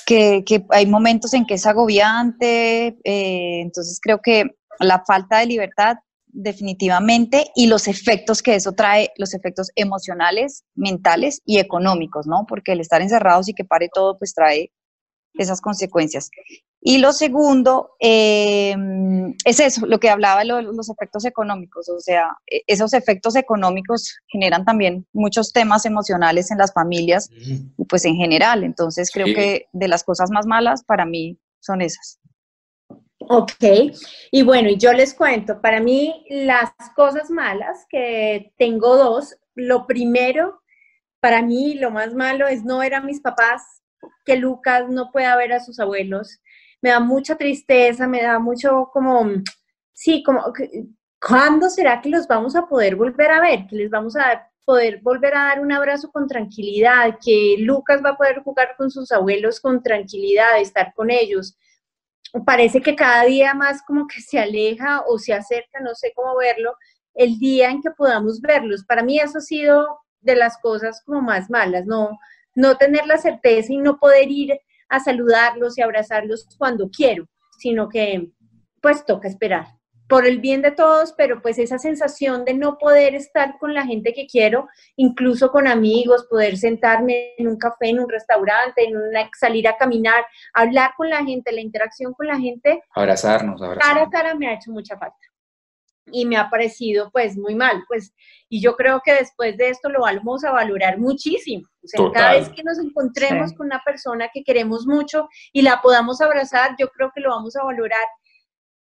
que, 0.07 0.45
que 0.45 0.65
hay 0.71 0.87
momentos 0.87 1.35
en 1.35 1.45
que 1.45 1.55
es 1.55 1.67
agobiante. 1.67 2.99
Eh, 3.05 3.61
entonces 3.63 3.99
creo 4.01 4.21
que 4.23 4.45
la 4.79 5.03
falta 5.05 5.39
de 5.39 5.47
libertad 5.47 5.97
definitivamente 6.33 7.51
y 7.55 7.67
los 7.67 7.89
efectos 7.89 8.43
que 8.43 8.55
eso 8.55 8.73
trae, 8.73 9.11
los 9.17 9.35
efectos 9.35 9.71
emocionales, 9.75 10.65
mentales 10.75 11.43
y 11.45 11.59
económicos, 11.59 12.27
¿no? 12.27 12.47
Porque 12.49 12.73
el 12.73 12.81
estar 12.81 13.03
encerrados 13.03 13.49
y 13.49 13.55
que 13.55 13.65
pare 13.65 13.89
todo, 13.93 14.19
pues 14.19 14.35
trae 14.35 14.73
esas 15.35 15.61
consecuencias. 15.61 16.31
Y 16.83 16.99
lo 16.99 17.13
segundo 17.13 17.91
eh, 18.01 18.75
es 19.45 19.61
eso, 19.61 19.87
lo 19.87 20.01
que 20.01 20.09
hablaba 20.09 20.41
de 20.41 20.47
los 20.47 20.89
efectos 20.89 21.27
económicos, 21.27 21.89
o 21.91 22.01
sea, 22.01 22.29
e, 22.51 22.63
esos 22.67 22.95
efectos 22.95 23.37
económicos 23.37 24.17
generan 24.29 24.65
también 24.65 25.07
muchos 25.13 25.53
temas 25.53 25.85
emocionales 25.85 26.51
en 26.51 26.59
las 26.59 26.73
familias 26.73 27.29
y 27.31 27.85
pues 27.85 28.05
en 28.07 28.17
general, 28.17 28.65
entonces 28.65 29.11
creo 29.13 29.27
que 29.27 29.67
de 29.73 29.89
las 29.89 30.05
cosas 30.05 30.31
más 30.31 30.47
malas 30.47 30.83
para 30.83 31.05
mí 31.05 31.39
son 31.61 31.83
esas. 31.83 32.20
Ok, 33.33 33.63
y 34.33 34.43
bueno, 34.43 34.71
yo 34.77 34.93
les 34.93 35.15
cuento, 35.15 35.61
para 35.61 35.79
mí 35.79 36.27
las 36.31 36.73
cosas 36.97 37.31
malas, 37.31 37.87
que 37.89 38.53
tengo 38.59 38.97
dos, 38.97 39.37
lo 39.55 39.87
primero, 39.87 40.61
para 41.21 41.41
mí 41.41 41.75
lo 41.75 41.93
más 41.93 42.13
malo 42.13 42.49
es 42.49 42.65
no 42.65 42.79
ver 42.79 42.93
a 42.93 43.01
mis 43.01 43.21
papás, 43.21 43.85
que 44.25 44.35
Lucas 44.35 44.89
no 44.89 45.13
pueda 45.13 45.37
ver 45.37 45.53
a 45.53 45.61
sus 45.61 45.79
abuelos, 45.79 46.41
me 46.83 46.91
da 46.91 46.99
mucha 46.99 47.37
tristeza, 47.37 48.09
me 48.09 48.21
da 48.21 48.41
mucho 48.41 48.91
como, 48.93 49.25
sí, 49.93 50.25
como, 50.25 50.53
¿cuándo 51.25 51.71
será 51.71 52.01
que 52.01 52.09
los 52.09 52.27
vamos 52.27 52.57
a 52.57 52.67
poder 52.67 52.97
volver 52.97 53.31
a 53.31 53.41
ver? 53.41 53.69
Que 53.69 53.77
les 53.77 53.91
vamos 53.91 54.17
a 54.17 54.51
poder 54.65 55.03
volver 55.03 55.37
a 55.37 55.45
dar 55.45 55.61
un 55.61 55.71
abrazo 55.71 56.11
con 56.11 56.27
tranquilidad, 56.27 57.17
que 57.25 57.55
Lucas 57.61 58.03
va 58.05 58.11
a 58.11 58.17
poder 58.17 58.43
jugar 58.43 58.75
con 58.77 58.91
sus 58.91 59.13
abuelos 59.13 59.61
con 59.61 59.85
tranquilidad, 59.85 60.61
estar 60.61 60.93
con 60.95 61.13
ellos 61.13 61.57
parece 62.45 62.81
que 62.81 62.95
cada 62.97 63.25
día 63.25 63.55
más 63.55 63.83
como 63.83 64.07
que 64.07 64.21
se 64.21 64.39
aleja 64.39 65.03
o 65.07 65.19
se 65.19 65.33
acerca, 65.33 65.81
no 65.81 65.95
sé 65.95 66.13
cómo 66.15 66.37
verlo, 66.37 66.75
el 67.15 67.39
día 67.39 67.71
en 67.71 67.83
que 67.83 67.91
podamos 67.91 68.41
verlos. 68.41 68.85
Para 68.85 69.03
mí 69.03 69.19
eso 69.19 69.39
ha 69.39 69.43
sido 69.43 70.01
de 70.21 70.37
las 70.37 70.59
cosas 70.59 71.03
como 71.05 71.23
más 71.23 71.51
malas, 71.51 71.87
no, 71.87 72.19
no 72.55 72.77
tener 72.77 73.07
la 73.07 73.19
certeza 73.19 73.73
y 73.73 73.79
no 73.79 73.99
poder 73.99 74.31
ir 74.31 74.61
a 74.89 75.01
saludarlos 75.01 75.79
y 75.79 75.83
abrazarlos 75.83 76.47
cuando 76.59 76.91
quiero, 76.91 77.29
sino 77.59 77.89
que 77.89 78.31
pues 78.81 79.05
toca 79.05 79.29
esperar 79.29 79.80
por 80.11 80.27
el 80.27 80.41
bien 80.41 80.61
de 80.61 80.73
todos, 80.73 81.15
pero 81.17 81.41
pues 81.41 81.57
esa 81.61 81.79
sensación 81.79 82.45
de 82.45 82.53
no 82.53 82.79
poder 82.79 83.15
estar 83.15 83.57
con 83.59 83.75
la 83.75 83.87
gente 83.87 84.13
que 84.13 84.27
quiero, 84.27 84.67
incluso 84.97 85.53
con 85.53 85.69
amigos, 85.69 86.27
poder 86.29 86.57
sentarme 86.57 87.35
en 87.39 87.47
un 87.47 87.57
café, 87.57 87.91
en 87.91 88.01
un 88.01 88.09
restaurante, 88.09 88.85
en 88.85 88.97
una, 88.97 89.31
salir 89.39 89.69
a 89.69 89.77
caminar, 89.77 90.27
hablar 90.53 90.91
con 90.97 91.09
la 91.09 91.25
gente, 91.25 91.53
la 91.53 91.61
interacción 91.61 92.13
con 92.13 92.27
la 92.27 92.39
gente. 92.41 92.83
Abrazarnos, 92.93 93.63
abrazarnos. 93.63 93.87
Cara 93.87 94.07
a 94.07 94.11
cara 94.11 94.35
me 94.35 94.49
ha 94.49 94.55
hecho 94.55 94.73
mucha 94.73 94.99
falta. 94.99 95.17
Y 96.13 96.27
me 96.27 96.37
ha 96.37 96.51
parecido 96.51 97.09
pues 97.13 97.37
muy 97.37 97.55
mal, 97.55 97.85
pues, 97.87 98.13
y 98.49 98.61
yo 98.61 98.75
creo 98.75 99.01
que 99.05 99.13
después 99.13 99.57
de 99.57 99.69
esto 99.69 99.91
lo 99.91 100.01
vamos 100.01 100.43
a 100.43 100.51
valorar 100.51 100.99
muchísimo. 100.99 101.69
O 101.85 101.87
sea, 101.87 102.01
cada 102.13 102.33
vez 102.33 102.49
que 102.49 102.65
nos 102.65 102.81
encontremos 102.81 103.51
sí. 103.51 103.57
con 103.57 103.67
una 103.67 103.81
persona 103.85 104.29
que 104.35 104.43
queremos 104.43 104.87
mucho 104.87 105.29
y 105.53 105.63
la 105.63 105.81
podamos 105.81 106.21
abrazar, 106.21 106.75
yo 106.81 106.89
creo 106.89 107.13
que 107.15 107.21
lo 107.21 107.31
vamos 107.31 107.55
a 107.55 107.63
valorar 107.63 108.05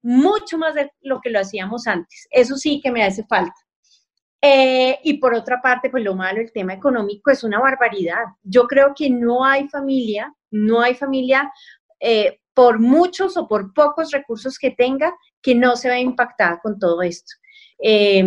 mucho 0.04 0.58
más 0.58 0.76
de 0.76 0.92
lo 1.02 1.20
que 1.22 1.30
lo 1.30 1.40
hacíamos 1.40 1.88
antes. 1.88 2.28
Eso 2.30 2.56
sí 2.58 2.80
que 2.82 2.92
me 2.92 3.04
hace 3.04 3.24
falta. 3.24 3.56
Eh, 4.42 5.00
y 5.04 5.20
por 5.20 5.34
otra 5.34 5.62
parte, 5.62 5.90
pues 5.90 6.04
lo 6.04 6.16
malo, 6.16 6.42
el 6.42 6.52
tema 6.52 6.74
económico 6.74 7.32
es 7.32 7.44
una 7.46 7.60
barbaridad. 7.60 8.26
Yo 8.44 8.68
creo 8.68 8.94
que 8.94 9.10
no 9.10 9.46
hay 9.46 9.70
familia, 9.70 10.34
no 10.52 10.82
hay 10.82 10.96
familia, 10.96 11.50
eh, 12.00 12.42
por 12.54 12.80
muchos 12.80 13.38
o 13.38 13.48
por 13.48 13.74
pocos 13.74 14.12
recursos 14.12 14.60
que 14.60 14.72
tenga, 14.72 15.16
que 15.42 15.56
no 15.56 15.78
se 15.78 15.88
vea 15.88 16.00
impactada 16.00 16.60
con 16.62 16.78
todo 16.78 17.02
esto. 17.02 17.32
Eh, 17.82 18.24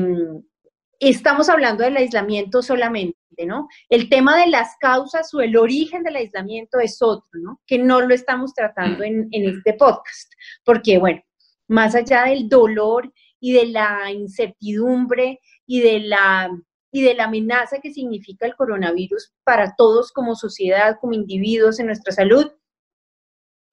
estamos 0.99 1.50
hablando 1.50 1.85
del 1.85 1.99
aislamiento 1.99 2.62
solamente, 2.62 3.16
¿no? 3.47 3.68
El 3.90 4.09
tema 4.09 4.38
de 4.38 4.47
las 4.47 4.76
causas 4.80 5.33
o 5.35 5.42
el 5.42 5.56
origen 5.56 6.02
del 6.02 6.16
aislamiento 6.16 6.80
es 6.80 7.02
otro, 7.02 7.28
¿no? 7.35 7.61
Que 7.66 7.78
no 7.78 8.00
lo 8.00 8.14
estamos 8.14 8.54
tratando 8.54 9.04
en, 9.04 9.28
en 9.30 9.50
este 9.50 9.75
podcast, 9.75 10.33
porque, 10.64 10.97
bueno, 10.97 11.21
más 11.68 11.94
allá 11.94 12.25
del 12.25 12.49
dolor 12.49 13.12
y 13.40 13.52
de 13.52 13.66
la 13.66 14.11
incertidumbre 14.12 15.40
y 15.66 15.80
de 15.80 16.00
la, 16.00 16.50
y 16.90 17.02
de 17.02 17.14
la 17.14 17.25
amenaza 17.25 17.78
que 17.80 17.92
significa 17.92 18.46
el 18.46 18.56
coronavirus 18.56 19.32
para 19.44 19.75
todos 19.76 20.12
como 20.12 20.35
sociedad, 20.35 20.96
como 21.00 21.14
individuos 21.14 21.78
en 21.78 21.87
nuestra 21.87 22.12
salud, 22.12 22.50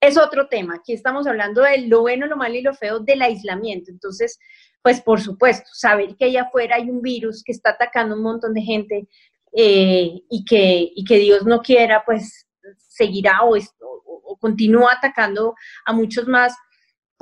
es 0.01 0.17
otro 0.17 0.47
tema. 0.47 0.75
Aquí 0.75 0.91
estamos 0.93 1.27
hablando 1.27 1.61
de 1.61 1.87
lo 1.87 2.01
bueno, 2.01 2.27
lo 2.27 2.35
malo 2.35 2.55
y 2.55 2.61
lo 2.61 2.73
feo 2.73 2.99
del 2.99 3.21
aislamiento. 3.21 3.89
Entonces, 3.89 4.37
pues 4.81 5.01
por 5.01 5.21
supuesto, 5.21 5.69
saber 5.73 6.17
que 6.17 6.25
allá 6.25 6.43
afuera 6.43 6.75
hay 6.75 6.89
un 6.89 7.01
virus 7.01 7.41
que 7.43 7.53
está 7.53 7.71
atacando 7.71 8.13
a 8.13 8.17
un 8.17 8.23
montón 8.23 8.53
de 8.53 8.61
gente 8.61 9.07
eh, 9.55 10.11
y, 10.29 10.43
que, 10.43 10.91
y 10.93 11.05
que 11.05 11.19
Dios 11.19 11.45
no 11.45 11.61
quiera, 11.61 12.03
pues 12.05 12.47
seguirá 12.77 13.43
o, 13.43 13.55
o, 13.55 14.21
o 14.25 14.37
continúa 14.37 14.93
atacando 14.93 15.55
a 15.85 15.93
muchos 15.93 16.27
más 16.27 16.53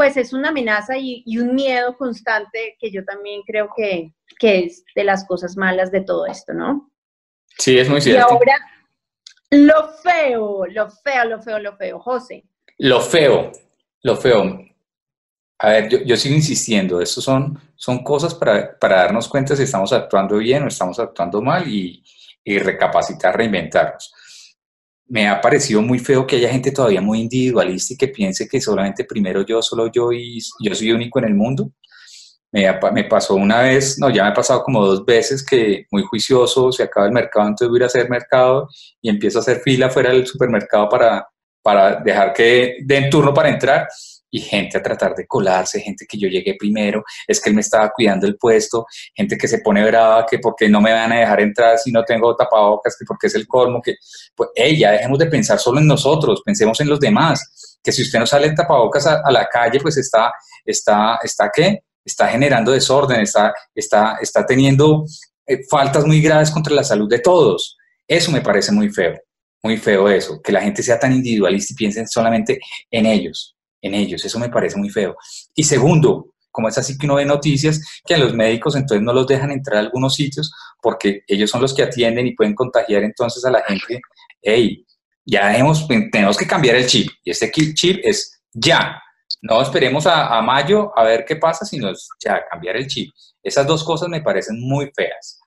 pues 0.02 0.18
es 0.18 0.34
una 0.34 0.50
amenaza 0.50 0.98
y, 0.98 1.22
y, 1.28 1.38
un 1.38 1.54
miedo 1.54 1.96
constante 1.96 2.76
que 2.80 2.90
yo 2.90 3.06
también 3.06 3.44
creo 3.46 3.70
que, 3.78 4.12
que, 4.40 4.66
es 4.66 4.84
de 4.96 5.04
las 5.04 5.28
cosas 5.28 5.56
malas 5.56 5.92
de 5.92 6.02
todo 6.02 6.26
esto, 6.26 6.56
¿no? 6.56 6.90
Sí, 7.60 7.78
es 7.78 7.88
muy 7.88 8.02
cierto. 8.02 8.28
Y 8.28 8.34
ahora, 8.34 8.58
lo 9.52 9.90
feo, 10.02 10.66
lo 10.66 10.90
feo, 10.90 11.26
lo 11.26 11.40
feo, 11.40 11.60
lo 11.60 11.78
feo, 11.78 12.00
José. 12.00 12.44
Lo 12.80 13.00
feo, 13.00 13.52
lo 14.02 14.16
feo. 14.16 14.66
A 15.60 15.70
ver, 15.70 15.88
yo, 15.88 16.00
yo 16.00 16.18
sigo 16.18 16.34
insistiendo, 16.34 17.00
estos 17.00 17.24
son, 17.24 17.62
son 17.76 18.04
cosas 18.04 18.34
para, 18.34 18.80
para, 18.80 19.04
darnos 19.04 19.28
cuenta 19.28 19.56
si 19.56 19.62
estamos 19.62 19.94
actuando 19.94 20.38
bien 20.38 20.64
o 20.64 20.68
estamos 20.68 20.98
actuando 20.98 21.44
mal 21.44 21.68
y, 21.68 22.04
y 22.44 22.58
recapacitar, 22.58 23.38
reinventarnos 23.38 24.16
me 25.12 25.28
ha 25.28 25.42
parecido 25.42 25.82
muy 25.82 26.00
feo 26.00 26.26
que 26.26 26.38
haya 26.38 26.50
gente 26.50 26.72
todavía 26.72 27.02
muy 27.02 27.20
individualista 27.20 27.94
y 27.94 27.98
que 27.98 28.08
piense 28.08 28.48
que 28.48 28.62
solamente 28.62 29.04
primero 29.04 29.46
yo, 29.46 29.62
solo 29.62 29.92
yo 29.92 30.14
y 30.14 30.40
yo 30.62 30.74
soy 30.74 30.94
único 30.94 31.20
en 31.20 31.26
el 31.26 31.36
mundo. 31.36 31.70
Me, 32.50 32.66
me, 32.94 33.04
pasó 33.04 33.36
una 33.36 33.62
vez, 33.62 34.00
no, 34.00 34.10
ya 34.10 34.24
me 34.24 34.30
ha 34.30 34.34
pasado 34.34 34.64
como 34.64 34.86
dos 34.86 35.06
veces 35.06 35.46
que 35.46 35.86
muy 35.92 36.04
juicioso, 36.04 36.72
se 36.72 36.84
acaba 36.84 37.08
el 37.08 37.12
mercado, 37.12 37.48
entonces 37.48 37.68
voy 37.68 37.80
a 37.80 37.82
ir 37.82 37.86
hacer 37.86 38.10
mercado 38.10 38.70
y 39.02 39.10
empiezo 39.10 39.40
a 39.40 39.42
hacer 39.42 39.60
fila 39.60 39.90
fuera 39.90 40.12
del 40.12 40.26
supermercado 40.26 40.88
para, 40.88 41.28
para 41.62 41.98
dejar 41.98 42.32
que 42.32 42.78
den 42.86 43.10
turno 43.10 43.34
para 43.34 43.50
entrar 43.50 43.88
y 44.32 44.40
gente 44.40 44.78
a 44.78 44.82
tratar 44.82 45.14
de 45.14 45.28
colarse, 45.28 45.82
gente 45.82 46.06
que 46.08 46.18
yo 46.18 46.30
llegué 46.30 46.56
primero, 46.58 47.04
es 47.28 47.40
que 47.40 47.50
él 47.50 47.56
me 47.56 47.62
estaba 47.62 47.92
cuidando 47.92 48.26
el 48.26 48.38
puesto, 48.38 48.86
gente 49.14 49.38
que 49.38 49.48
se 49.48 49.60
pone 49.60 49.86
brava, 49.86 50.26
que 50.26 50.40
porque 50.40 50.70
no 50.70 50.80
me 50.80 50.94
van 50.94 51.12
a 51.12 51.20
dejar 51.20 51.42
entrar 51.42 51.78
si 51.78 51.92
no 51.92 52.04
tengo 52.06 52.36
tapabocas, 52.36 52.96
que 52.98 53.06
porque 53.06 53.28
es 53.28 53.36
el 53.36 53.46
colmo, 53.46 53.82
que 53.82 53.96
pues, 54.34 54.50
ya 54.78 54.92
dejemos 54.92 55.20
de 55.20 55.26
pensar 55.26 55.60
solo 55.60 55.80
en 55.80 55.88
nosotros, 55.88 56.42
pensemos 56.44 56.80
en 56.80 56.88
los 56.88 57.00
demás, 57.00 57.78
que 57.84 57.92
si 57.92 58.02
usted 58.04 58.20
no 58.20 58.26
sale 58.26 58.48
en 58.48 58.56
tapabocas 58.56 59.06
a, 59.06 59.22
a 59.24 59.32
la 59.32 59.48
calle, 59.48 59.80
pues 59.82 59.98
está, 59.98 60.34
está, 60.66 61.20
está, 61.22 61.52
¿qué? 61.54 61.80
Está 62.04 62.30
generando 62.30 62.72
desorden, 62.72 63.20
está, 63.20 63.54
está, 63.76 64.18
está 64.22 64.46
teniendo 64.46 65.06
eh, 65.46 65.60
faltas 65.70 66.06
muy 66.06 66.22
graves 66.22 66.50
contra 66.50 66.74
la 66.74 66.84
salud 66.84 67.10
de 67.10 67.20
todos. 67.20 67.78
Eso 68.08 68.32
me 68.32 68.42
parece 68.42 68.72
muy 68.72 68.90
feo, 68.90 69.20
muy 69.62 69.78
feo 69.78 70.10
eso, 70.10 70.42
que 70.42 70.52
la 70.52 70.62
gente 70.62 70.82
sea 70.82 71.00
tan 71.00 71.12
individualista 71.12 71.74
y 71.74 71.76
piensen 71.76 72.08
solamente 72.08 72.60
en 72.90 73.06
ellos 73.06 73.56
en 73.82 73.94
ellos. 73.96 74.24
Eso 74.24 74.40
me 74.40 74.50
parece 74.50 74.78
muy 74.78 74.90
feo. 74.90 75.16
Y 75.56 75.64
segundo, 75.64 76.34
como 76.52 76.68
es 76.68 76.78
así 76.78 76.98
que 76.98 77.06
uno 77.06 77.16
ve 77.16 77.26
noticias 77.26 77.82
que 78.06 78.14
a 78.14 78.18
los 78.18 78.34
médicos 78.34 78.76
entonces 78.76 79.04
no 79.04 79.14
los 79.14 79.28
dejan 79.28 79.52
entrar 79.52 79.78
a 79.78 79.80
algunos 79.82 80.16
sitios 80.16 80.52
porque 80.82 81.22
ellos 81.28 81.50
son 81.50 81.62
los 81.62 81.74
que 81.74 81.84
atienden 81.84 82.28
y 82.28 82.36
pueden 82.36 82.56
contagiar 82.56 83.04
entonces 83.04 83.44
a 83.46 83.52
la 83.52 83.64
gente 83.64 84.02
hey, 84.42 84.86
ya 85.26 85.56
hemos, 85.56 85.88
tenemos 85.88 86.38
que 86.38 86.48
cambiar 86.48 86.76
el 86.76 86.88
chip. 86.88 87.10
Y 87.24 87.32
este 87.32 87.52
chip 87.52 88.00
es 88.04 88.42
ya. 88.52 89.02
No 89.42 89.62
esperemos 89.62 90.06
a, 90.06 90.38
a 90.38 90.42
mayo 90.42 90.92
a 90.98 91.04
ver 91.04 91.26
qué 91.26 91.36
pasa, 91.36 91.66
sino 91.66 91.90
es 91.90 92.08
ya 92.24 92.46
cambiar 92.50 92.78
el 92.78 92.88
chip. 92.88 93.14
Esas 93.42 93.66
dos 93.66 93.84
cosas 93.84 94.10
me 94.10 94.22
parecen 94.22 94.60
muy 94.60 94.92
feas. 94.96 95.40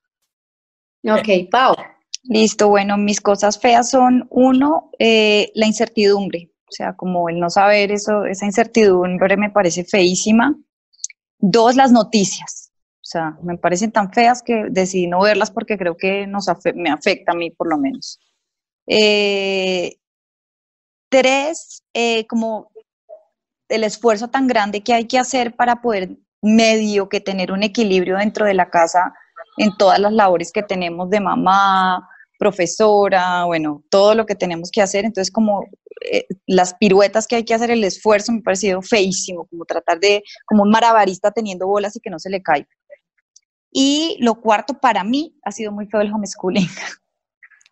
Ok, 1.05 1.51
Pau. 1.51 1.77
Listo, 2.23 2.69
bueno, 2.69 2.97
mis 2.97 3.21
cosas 3.21 3.61
feas 3.61 3.91
son, 3.91 4.27
uno, 4.31 4.91
eh, 4.99 5.53
la 5.55 5.67
incertidumbre, 5.67 6.51
sea, 6.75 6.95
como 6.95 7.29
el 7.29 7.41
no 7.41 7.51
saber 7.51 7.93
eso, 7.93 8.25
esa 8.25 8.47
incertidumbre 8.47 9.37
me 9.37 9.51
parece 9.51 9.85
feísima. 9.85 10.55
Dos, 11.39 11.77
las 11.77 11.93
noticias, 11.93 12.71
o 12.97 13.07
sea, 13.07 13.37
me 13.43 13.59
parecen 13.59 13.93
tan 13.93 14.13
feas 14.13 14.43
que 14.43 14.67
decidí 14.71 15.07
no 15.07 15.21
verlas 15.21 15.51
porque 15.51 15.77
creo 15.77 15.97
que 15.97 16.27
nos 16.27 16.47
me 16.75 16.91
afecta 16.91 17.33
a 17.33 17.35
mí 17.35 17.51
por 17.51 17.69
lo 17.69 17.79
menos. 17.79 18.19
Eh, 18.87 19.97
tres, 21.09 21.83
eh, 21.93 22.27
como 22.27 22.71
el 23.69 23.85
esfuerzo 23.85 24.29
tan 24.29 24.47
grande 24.47 24.83
que 24.83 24.95
hay 24.95 25.07
que 25.07 25.19
hacer 25.19 25.55
para 25.55 25.81
poder 25.81 26.17
medio 26.43 27.09
que 27.09 27.21
tener 27.21 27.53
un 27.53 27.63
equilibrio 27.63 28.17
dentro 28.17 28.47
de 28.47 28.55
la 28.55 28.71
casa 28.71 29.15
en 29.57 29.77
todas 29.77 29.99
las 29.99 30.13
labores 30.13 30.53
que 30.53 30.63
tenemos 30.63 31.09
de 31.11 31.21
mamá, 31.21 32.09
profesora, 32.45 33.45
bueno, 33.45 33.83
todo 33.89 34.15
lo 34.15 34.27
que 34.27 34.35
tenemos 34.35 34.71
que 34.71 34.83
hacer. 34.83 35.07
Entonces, 35.07 35.33
como 35.33 35.67
eh, 36.13 36.27
las 36.47 36.75
piruetas 36.75 37.27
que 37.27 37.37
hay 37.37 37.45
que 37.45 37.55
hacer, 37.55 37.71
el 37.71 37.83
esfuerzo 37.85 38.33
me 38.33 38.41
ha 38.41 38.43
parecido 38.43 38.83
feísimo, 38.83 39.47
como 39.47 39.65
tratar 39.65 39.99
de, 39.99 40.23
como 40.45 40.63
un 40.63 40.71
marabarista 40.71 41.31
teniendo 41.31 41.67
bolas 41.67 41.97
y 41.97 42.01
que 42.01 42.11
no 42.11 42.19
se 42.19 42.29
le 42.29 42.43
caiga. 42.43 42.69
Y 43.73 44.19
lo 44.21 44.35
cuarto, 44.35 44.75
para 44.75 45.05
mí, 45.05 45.35
ha 45.43 45.53
sido 45.53 45.73
muy 45.73 45.87
feo 45.87 46.03
el 46.03 46.13
homeschooling. 46.13 46.69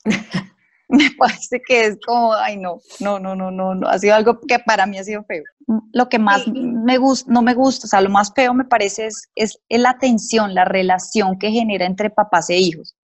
me 0.88 1.10
parece 1.18 1.60
que 1.66 1.84
es 1.84 1.98
como, 2.06 2.32
ay, 2.32 2.56
no, 2.56 2.78
no, 3.00 3.18
no, 3.18 3.34
no, 3.34 3.50
no, 3.50 3.74
no, 3.74 3.88
ha 3.88 3.98
sido 3.98 4.14
algo 4.14 4.40
que 4.40 4.58
para 4.58 4.86
mí 4.86 4.98
ha 4.98 5.04
sido 5.04 5.22
feo. 5.24 5.44
Lo 5.92 6.08
que 6.08 6.18
más 6.18 6.46
me 6.48 6.96
gusta, 6.96 7.30
no 7.30 7.42
me 7.42 7.54
gusta, 7.54 7.86
o 7.86 7.88
sea, 7.88 8.00
lo 8.00 8.10
más 8.10 8.32
feo 8.34 8.54
me 8.54 8.64
parece 8.64 9.06
es, 9.06 9.28
es, 9.34 9.58
la 9.68 9.90
atención, 9.90 10.54
la 10.54 10.64
relación 10.64 11.38
que 11.38 11.50
genera 11.50 11.84
entre 11.84 12.08
papás 12.08 12.48
e 12.48 12.56
hijos. 12.56 12.96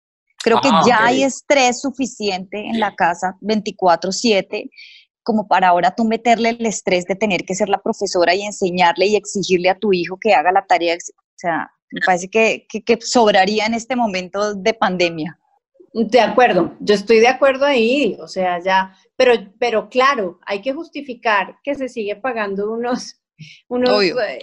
Creo 0.49 0.61
que 0.61 0.69
ah, 0.73 0.83
ya 0.87 1.05
hay 1.05 1.23
estrés 1.23 1.81
suficiente 1.81 2.59
en 2.59 2.81
la 2.81 2.95
casa 2.95 3.37
24/7 3.41 4.71
como 5.23 5.47
para 5.47 5.69
ahora 5.69 5.95
tú 5.95 6.05
meterle 6.05 6.49
el 6.51 6.65
estrés 6.65 7.05
de 7.05 7.15
tener 7.15 7.45
que 7.45 7.55
ser 7.55 7.69
la 7.69 7.83
profesora 7.83 8.35
y 8.35 8.43
enseñarle 8.43 9.09
y 9.09 9.17
exigirle 9.17 9.69
a 9.69 9.79
tu 9.79 9.93
hijo 9.93 10.17
que 10.19 10.33
haga 10.33 10.51
la 10.53 10.65
tarea. 10.65 10.95
O 10.95 11.37
sea, 11.37 11.71
me 11.91 12.01
parece 12.01 12.31
que, 12.31 12.67
que 12.67 12.99
sobraría 13.03 13.67
en 13.67 13.75
este 13.75 13.95
momento 13.95 14.55
de 14.55 14.73
pandemia. 14.73 15.39
De 15.93 16.21
acuerdo, 16.21 16.75
yo 16.81 16.95
estoy 16.95 17.21
de 17.21 17.29
acuerdo 17.29 17.67
ahí, 17.67 18.17
o 18.21 18.29
sea, 18.29 18.59
ya, 18.63 18.95
pero, 19.17 19.33
pero 19.59 19.89
claro, 19.89 20.39
hay 20.47 20.63
que 20.63 20.73
justificar 20.73 21.57
que 21.63 21.75
se 21.75 21.89
sigue 21.89 22.17
pagando 22.17 22.73
unos, 22.73 23.21
unos 23.69 24.03
eh, 24.03 24.39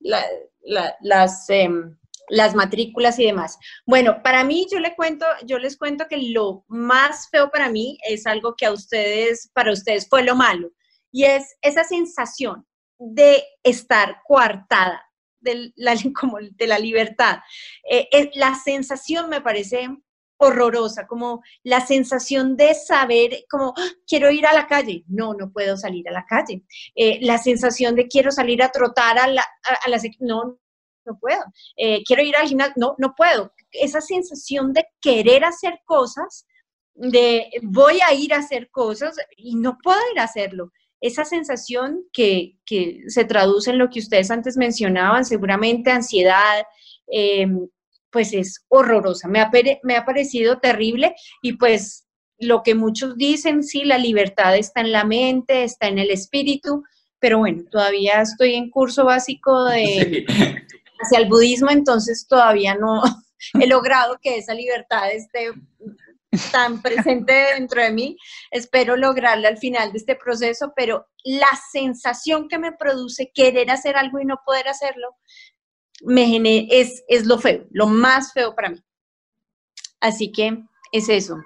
las, 0.00 1.48
em, 1.48 1.96
las 2.28 2.54
matrículas 2.54 3.18
y 3.18 3.26
demás. 3.26 3.58
Bueno, 3.86 4.22
para 4.22 4.44
mí 4.44 4.66
yo 4.70 4.78
le 4.78 4.94
cuento, 4.94 5.26
yo 5.44 5.58
les 5.58 5.76
cuento 5.76 6.06
que 6.08 6.18
lo 6.18 6.64
más 6.68 7.28
feo 7.30 7.50
para 7.50 7.70
mí 7.70 7.98
es 8.08 8.26
algo 8.26 8.54
que 8.56 8.66
a 8.66 8.72
ustedes, 8.72 9.50
para 9.54 9.72
ustedes 9.72 10.08
fue 10.08 10.22
lo 10.22 10.34
malo, 10.34 10.70
y 11.12 11.24
es 11.24 11.56
esa 11.62 11.84
sensación 11.84 12.66
de 12.98 13.44
estar 13.62 14.20
coartada 14.26 15.02
de 15.40 15.72
la, 15.76 15.94
como 16.18 16.38
de 16.40 16.66
la 16.66 16.78
libertad. 16.78 17.38
Eh, 17.90 18.30
la 18.34 18.54
sensación 18.54 19.28
me 19.28 19.40
parece 19.40 19.88
horrorosa, 20.38 21.06
como 21.06 21.42
la 21.62 21.80
sensación 21.80 22.56
de 22.56 22.74
saber, 22.74 23.44
como 23.50 23.72
¡Ah! 23.76 23.88
quiero 24.06 24.30
ir 24.30 24.46
a 24.46 24.52
la 24.52 24.66
calle, 24.66 25.04
no, 25.08 25.34
no 25.34 25.50
puedo 25.50 25.76
salir 25.76 26.08
a 26.08 26.12
la 26.12 26.26
calle. 26.26 26.62
Eh, 26.94 27.18
la 27.22 27.38
sensación 27.38 27.94
de 27.94 28.06
quiero 28.06 28.30
salir 28.30 28.62
a 28.62 28.70
trotar 28.70 29.18
a 29.18 29.26
la, 29.28 29.42
a, 29.42 29.90
no, 30.20 30.58
no 31.06 31.18
puedo. 31.18 31.42
Eh, 31.76 32.02
quiero 32.04 32.22
ir 32.22 32.36
al 32.36 32.48
gimnasio, 32.48 32.74
no, 32.76 32.94
no 32.98 33.14
puedo. 33.16 33.52
Esa 33.70 34.00
sensación 34.00 34.72
de 34.72 34.86
querer 35.00 35.44
hacer 35.44 35.80
cosas, 35.84 36.46
de 36.94 37.50
voy 37.62 38.00
a 38.06 38.14
ir 38.14 38.34
a 38.34 38.38
hacer 38.38 38.70
cosas 38.70 39.16
y 39.36 39.56
no 39.56 39.78
puedo 39.82 40.00
ir 40.12 40.20
a 40.20 40.24
hacerlo. 40.24 40.72
Esa 41.00 41.24
sensación 41.24 42.04
que, 42.12 42.58
que 42.64 43.02
se 43.08 43.24
traduce 43.24 43.70
en 43.70 43.78
lo 43.78 43.90
que 43.90 44.00
ustedes 44.00 44.30
antes 44.30 44.56
mencionaban, 44.56 45.24
seguramente 45.24 45.90
ansiedad, 45.90 46.64
eh, 47.12 47.46
pues 48.10 48.32
es 48.32 48.64
horrorosa. 48.68 49.28
Me 49.28 49.40
ha, 49.40 49.50
me 49.82 49.96
ha 49.96 50.04
parecido 50.04 50.58
terrible 50.58 51.14
y 51.42 51.54
pues 51.54 52.06
lo 52.38 52.62
que 52.62 52.74
muchos 52.74 53.16
dicen, 53.16 53.62
sí, 53.62 53.84
la 53.84 53.98
libertad 53.98 54.56
está 54.56 54.80
en 54.80 54.92
la 54.92 55.04
mente, 55.04 55.64
está 55.64 55.88
en 55.88 55.98
el 55.98 56.10
espíritu, 56.10 56.82
pero 57.18 57.38
bueno, 57.38 57.64
todavía 57.70 58.20
estoy 58.20 58.54
en 58.54 58.70
curso 58.70 59.04
básico 59.04 59.64
de 59.64 60.26
hacia 61.00 61.18
el 61.18 61.28
budismo, 61.28 61.70
entonces 61.70 62.26
todavía 62.28 62.74
no 62.74 63.02
he 63.60 63.66
logrado 63.66 64.18
que 64.20 64.38
esa 64.38 64.54
libertad 64.54 65.10
esté 65.12 65.52
tan 66.52 66.82
presente 66.82 67.32
dentro 67.54 67.82
de 67.82 67.90
mí. 67.90 68.16
Espero 68.50 68.96
lograrla 68.96 69.48
al 69.48 69.58
final 69.58 69.92
de 69.92 69.98
este 69.98 70.16
proceso, 70.16 70.72
pero 70.74 71.06
la 71.24 71.48
sensación 71.72 72.48
que 72.48 72.58
me 72.58 72.72
produce 72.72 73.30
querer 73.34 73.70
hacer 73.70 73.96
algo 73.96 74.20
y 74.20 74.24
no 74.24 74.40
poder 74.44 74.68
hacerlo 74.68 75.16
me 76.02 76.66
es, 76.70 77.04
es 77.08 77.26
lo 77.26 77.38
feo, 77.38 77.66
lo 77.70 77.86
más 77.86 78.32
feo 78.32 78.54
para 78.54 78.70
mí. 78.70 78.82
Así 80.00 80.30
que 80.30 80.62
es 80.92 81.08
eso, 81.08 81.36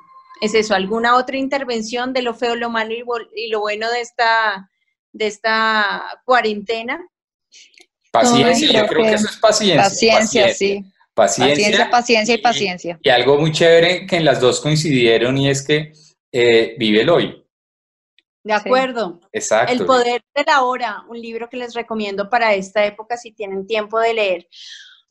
es 0.41 0.55
eso. 0.55 0.75
¿Alguna 0.75 1.17
otra 1.17 1.37
intervención 1.37 2.13
de 2.13 2.23
lo 2.23 2.35
feo, 2.35 2.57
lo 2.57 2.69
malo 2.69 2.93
y, 2.93 3.49
lo 3.49 3.61
bueno 3.61 3.91
de 3.91 4.01
esta, 4.01 4.71
de 5.13 5.27
esta 5.27 6.21
cuarentena? 6.25 7.01
Paciencia, 8.11 8.83
yo 8.83 8.87
creo 8.87 9.05
que, 9.05 9.13
eso 9.15 9.29
es 9.29 9.37
paciencia. 9.37 9.83
Paciencia, 9.83 10.55
sí. 10.55 10.85
Paciencia, 11.15 11.91
paciencia, 11.91 12.35
y 12.35 12.39
paciencia. 12.39 12.99
Y, 13.03 13.09
algo 13.09 13.39
muy 13.39 13.53
chévere 13.53 14.07
que 14.07 14.17
en 14.17 14.25
las 14.25 14.41
dos 14.41 14.61
coincidieron 14.61 15.37
y 15.37 15.51
es 15.51 15.67
que 15.67 15.93
eh, 16.33 16.75
vive 16.79 17.03
el 17.03 17.11
hoy. 17.11 17.45
De 18.43 18.53
acuerdo. 18.55 19.21
Exacto. 19.33 19.73
El 19.73 19.85
poder 19.85 20.23
de 20.35 20.45
la 20.45 20.63
hora, 20.63 21.05
un 21.09 21.21
libro 21.21 21.49
que 21.49 21.59
les 21.59 21.75
recomiendo 21.75 22.31
para 22.31 22.55
esta 22.55 22.85
época 22.85 23.17
si 23.17 23.33
tienen 23.33 23.67
tiempo 23.67 24.01
de 24.01 24.15
leer. 24.15 24.49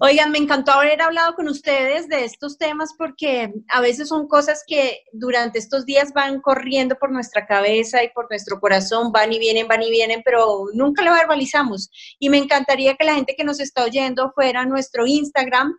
Oigan, 0.02 0.32
me 0.32 0.38
encantó 0.38 0.72
haber 0.72 1.02
hablado 1.02 1.36
con 1.36 1.50
ustedes 1.50 2.08
de 2.08 2.24
estos 2.24 2.58
temas 2.58 2.94
porque 2.98 3.52
a 3.68 3.82
veces 3.82 4.08
son 4.08 4.30
cosas 4.30 4.64
que 4.66 5.04
durante 5.12 5.60
estos 5.60 5.86
días 5.86 6.14
van 6.14 6.40
corriendo 6.40 6.96
por 6.96 7.12
nuestra 7.12 7.46
cabeza 7.46 8.02
y 8.02 8.10
por 8.12 8.30
nuestro 8.30 8.62
corazón, 8.62 9.12
van 9.12 9.34
y 9.34 9.40
vienen, 9.40 9.68
van 9.68 9.84
y 9.84 9.92
vienen, 9.92 10.22
pero 10.24 10.68
nunca 10.74 11.04
lo 11.04 11.12
verbalizamos. 11.12 11.90
Y 12.18 12.30
me 12.30 12.38
encantaría 12.38 12.96
que 12.96 13.04
la 13.04 13.16
gente 13.16 13.36
que 13.36 13.44
nos 13.44 13.60
está 13.60 13.84
oyendo 13.84 14.32
fuera 14.32 14.62
a 14.62 14.66
nuestro 14.66 15.06
Instagram, 15.06 15.78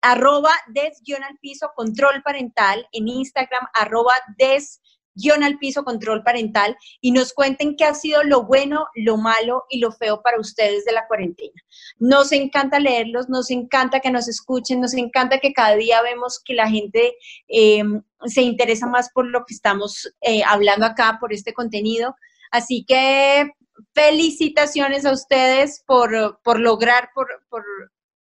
arroba 0.00 0.52
des 0.68 1.02
al 1.14 1.38
piso 1.38 1.70
control 1.76 2.22
parental, 2.22 2.88
en 2.92 3.08
Instagram, 3.08 3.66
arroba 3.74 4.14
des 4.38 4.80
guion 5.14 5.42
al 5.42 5.58
piso, 5.58 5.84
control 5.84 6.22
parental, 6.22 6.76
y 7.00 7.12
nos 7.12 7.32
cuenten 7.32 7.76
qué 7.76 7.84
ha 7.84 7.94
sido 7.94 8.22
lo 8.22 8.44
bueno, 8.44 8.86
lo 8.94 9.16
malo 9.16 9.64
y 9.68 9.78
lo 9.78 9.92
feo 9.92 10.22
para 10.22 10.40
ustedes 10.40 10.84
de 10.84 10.92
la 10.92 11.06
cuarentena. 11.06 11.60
Nos 11.98 12.32
encanta 12.32 12.78
leerlos, 12.78 13.28
nos 13.28 13.50
encanta 13.50 14.00
que 14.00 14.10
nos 14.10 14.28
escuchen, 14.28 14.80
nos 14.80 14.94
encanta 14.94 15.38
que 15.38 15.52
cada 15.52 15.76
día 15.76 16.02
vemos 16.02 16.40
que 16.44 16.54
la 16.54 16.68
gente 16.68 17.14
em, 17.48 18.02
se 18.26 18.42
interesa 18.42 18.86
más 18.86 19.10
por 19.12 19.26
lo 19.26 19.44
que 19.44 19.54
estamos 19.54 20.12
eh, 20.20 20.42
hablando 20.44 20.86
acá, 20.86 21.18
por 21.20 21.32
este 21.32 21.54
contenido. 21.54 22.14
Así 22.50 22.84
que 22.86 23.50
felicitaciones 23.94 25.04
a 25.04 25.12
ustedes 25.12 25.82
por, 25.86 26.40
por 26.42 26.60
lograr, 26.60 27.10
por, 27.14 27.28
por, 27.48 27.64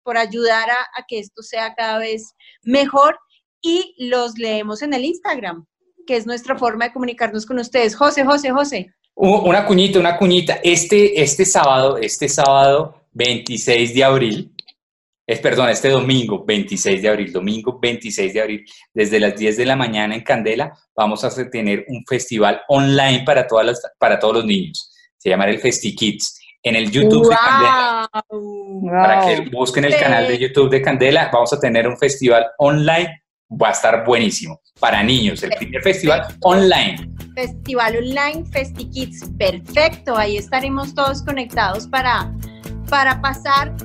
por 0.03 0.17
ayudar 0.17 0.69
a, 0.69 0.81
a 0.95 1.05
que 1.07 1.19
esto 1.19 1.41
sea 1.41 1.73
cada 1.75 1.97
vez 1.97 2.35
mejor 2.63 3.19
y 3.61 3.95
los 3.97 4.37
leemos 4.37 4.81
en 4.81 4.93
el 4.93 5.05
Instagram 5.05 5.65
que 6.09 6.17
es 6.17 6.25
nuestra 6.25 6.57
forma 6.57 6.85
de 6.85 6.91
comunicarnos 6.91 7.45
con 7.45 7.59
ustedes. 7.59 7.95
José, 7.95 8.25
José, 8.25 8.49
José. 8.49 8.91
Una 9.13 9.63
cuñita, 9.63 9.99
una 9.99 10.17
cuñita. 10.17 10.59
Este, 10.63 11.21
este 11.21 11.45
sábado, 11.45 11.99
este 11.99 12.27
sábado 12.27 13.05
26 13.11 13.93
de 13.93 14.03
abril, 14.03 14.51
es 15.27 15.39
perdón, 15.39 15.69
este 15.69 15.89
domingo 15.89 16.43
26 16.43 17.03
de 17.03 17.09
abril, 17.09 17.31
domingo 17.31 17.77
26 17.79 18.33
de 18.33 18.41
abril, 18.41 18.65
desde 18.91 19.19
las 19.19 19.35
10 19.35 19.57
de 19.57 19.65
la 19.67 19.75
mañana 19.75 20.15
en 20.15 20.23
Candela, 20.23 20.73
vamos 20.95 21.23
a 21.23 21.49
tener 21.51 21.85
un 21.89 22.03
festival 22.07 22.59
online 22.69 23.21
para, 23.23 23.45
todas 23.45 23.67
las, 23.67 23.81
para 23.99 24.17
todos 24.17 24.37
los 24.37 24.45
niños. 24.45 24.91
Se 25.15 25.29
llama 25.29 25.45
el 25.45 25.59
FestiKids. 25.59 26.39
En 26.63 26.75
el 26.75 26.89
YouTube 26.89 27.29
de 27.29 27.35
Candela. 27.35 28.09
Para 28.91 29.27
que 29.27 29.49
busquen 29.51 29.85
el 29.85 29.95
canal 29.95 30.27
de 30.27 30.39
YouTube 30.39 30.71
de 30.71 30.81
Candela, 30.81 31.29
vamos 31.31 31.53
a 31.53 31.59
tener 31.59 31.87
un 31.87 31.99
festival 31.99 32.47
online 32.57 33.21
va 33.49 33.69
a 33.69 33.71
estar 33.71 34.05
buenísimo. 34.05 34.59
Para 34.79 35.03
niños, 35.03 35.43
el 35.43 35.51
primer 35.51 35.81
festival 35.81 36.35
online. 36.41 37.11
Festival 37.35 37.97
online 37.97 38.45
FestiKids, 38.45 39.29
perfecto. 39.37 40.15
Ahí 40.15 40.37
estaremos 40.37 40.93
todos 40.93 41.21
conectados 41.23 41.87
para, 41.87 42.33
para 42.89 43.19
pasar 43.21 43.75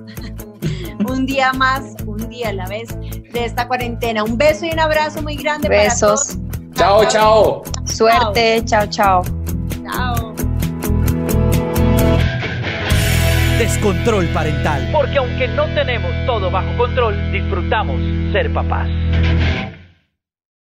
un 1.09 1.27
día 1.27 1.53
más, 1.53 1.95
un 2.07 2.29
día 2.29 2.51
a 2.51 2.53
la 2.53 2.67
vez 2.69 2.89
de 3.01 3.45
esta 3.45 3.67
cuarentena. 3.67 4.23
Un 4.23 4.39
beso 4.39 4.67
y 4.67 4.71
un 4.71 4.81
abrazo 4.81 5.23
muy 5.23 5.37
grande 5.37 5.69
Besos. 5.69 6.39
Chao, 6.75 7.09
chao. 7.09 7.63
Suerte, 7.87 8.63
chao, 8.65 8.87
chao. 8.89 9.23
Chao. 9.83 10.35
Descontrol 13.59 14.27
parental. 14.29 14.89
Porque 14.93 15.19
aunque 15.19 15.49
no 15.49 15.67
tenemos 15.75 16.11
todo 16.27 16.51
bajo 16.51 16.77
control, 16.77 17.33
disfrutamos 17.33 18.01
ser 18.33 18.53
papás. 18.53 18.89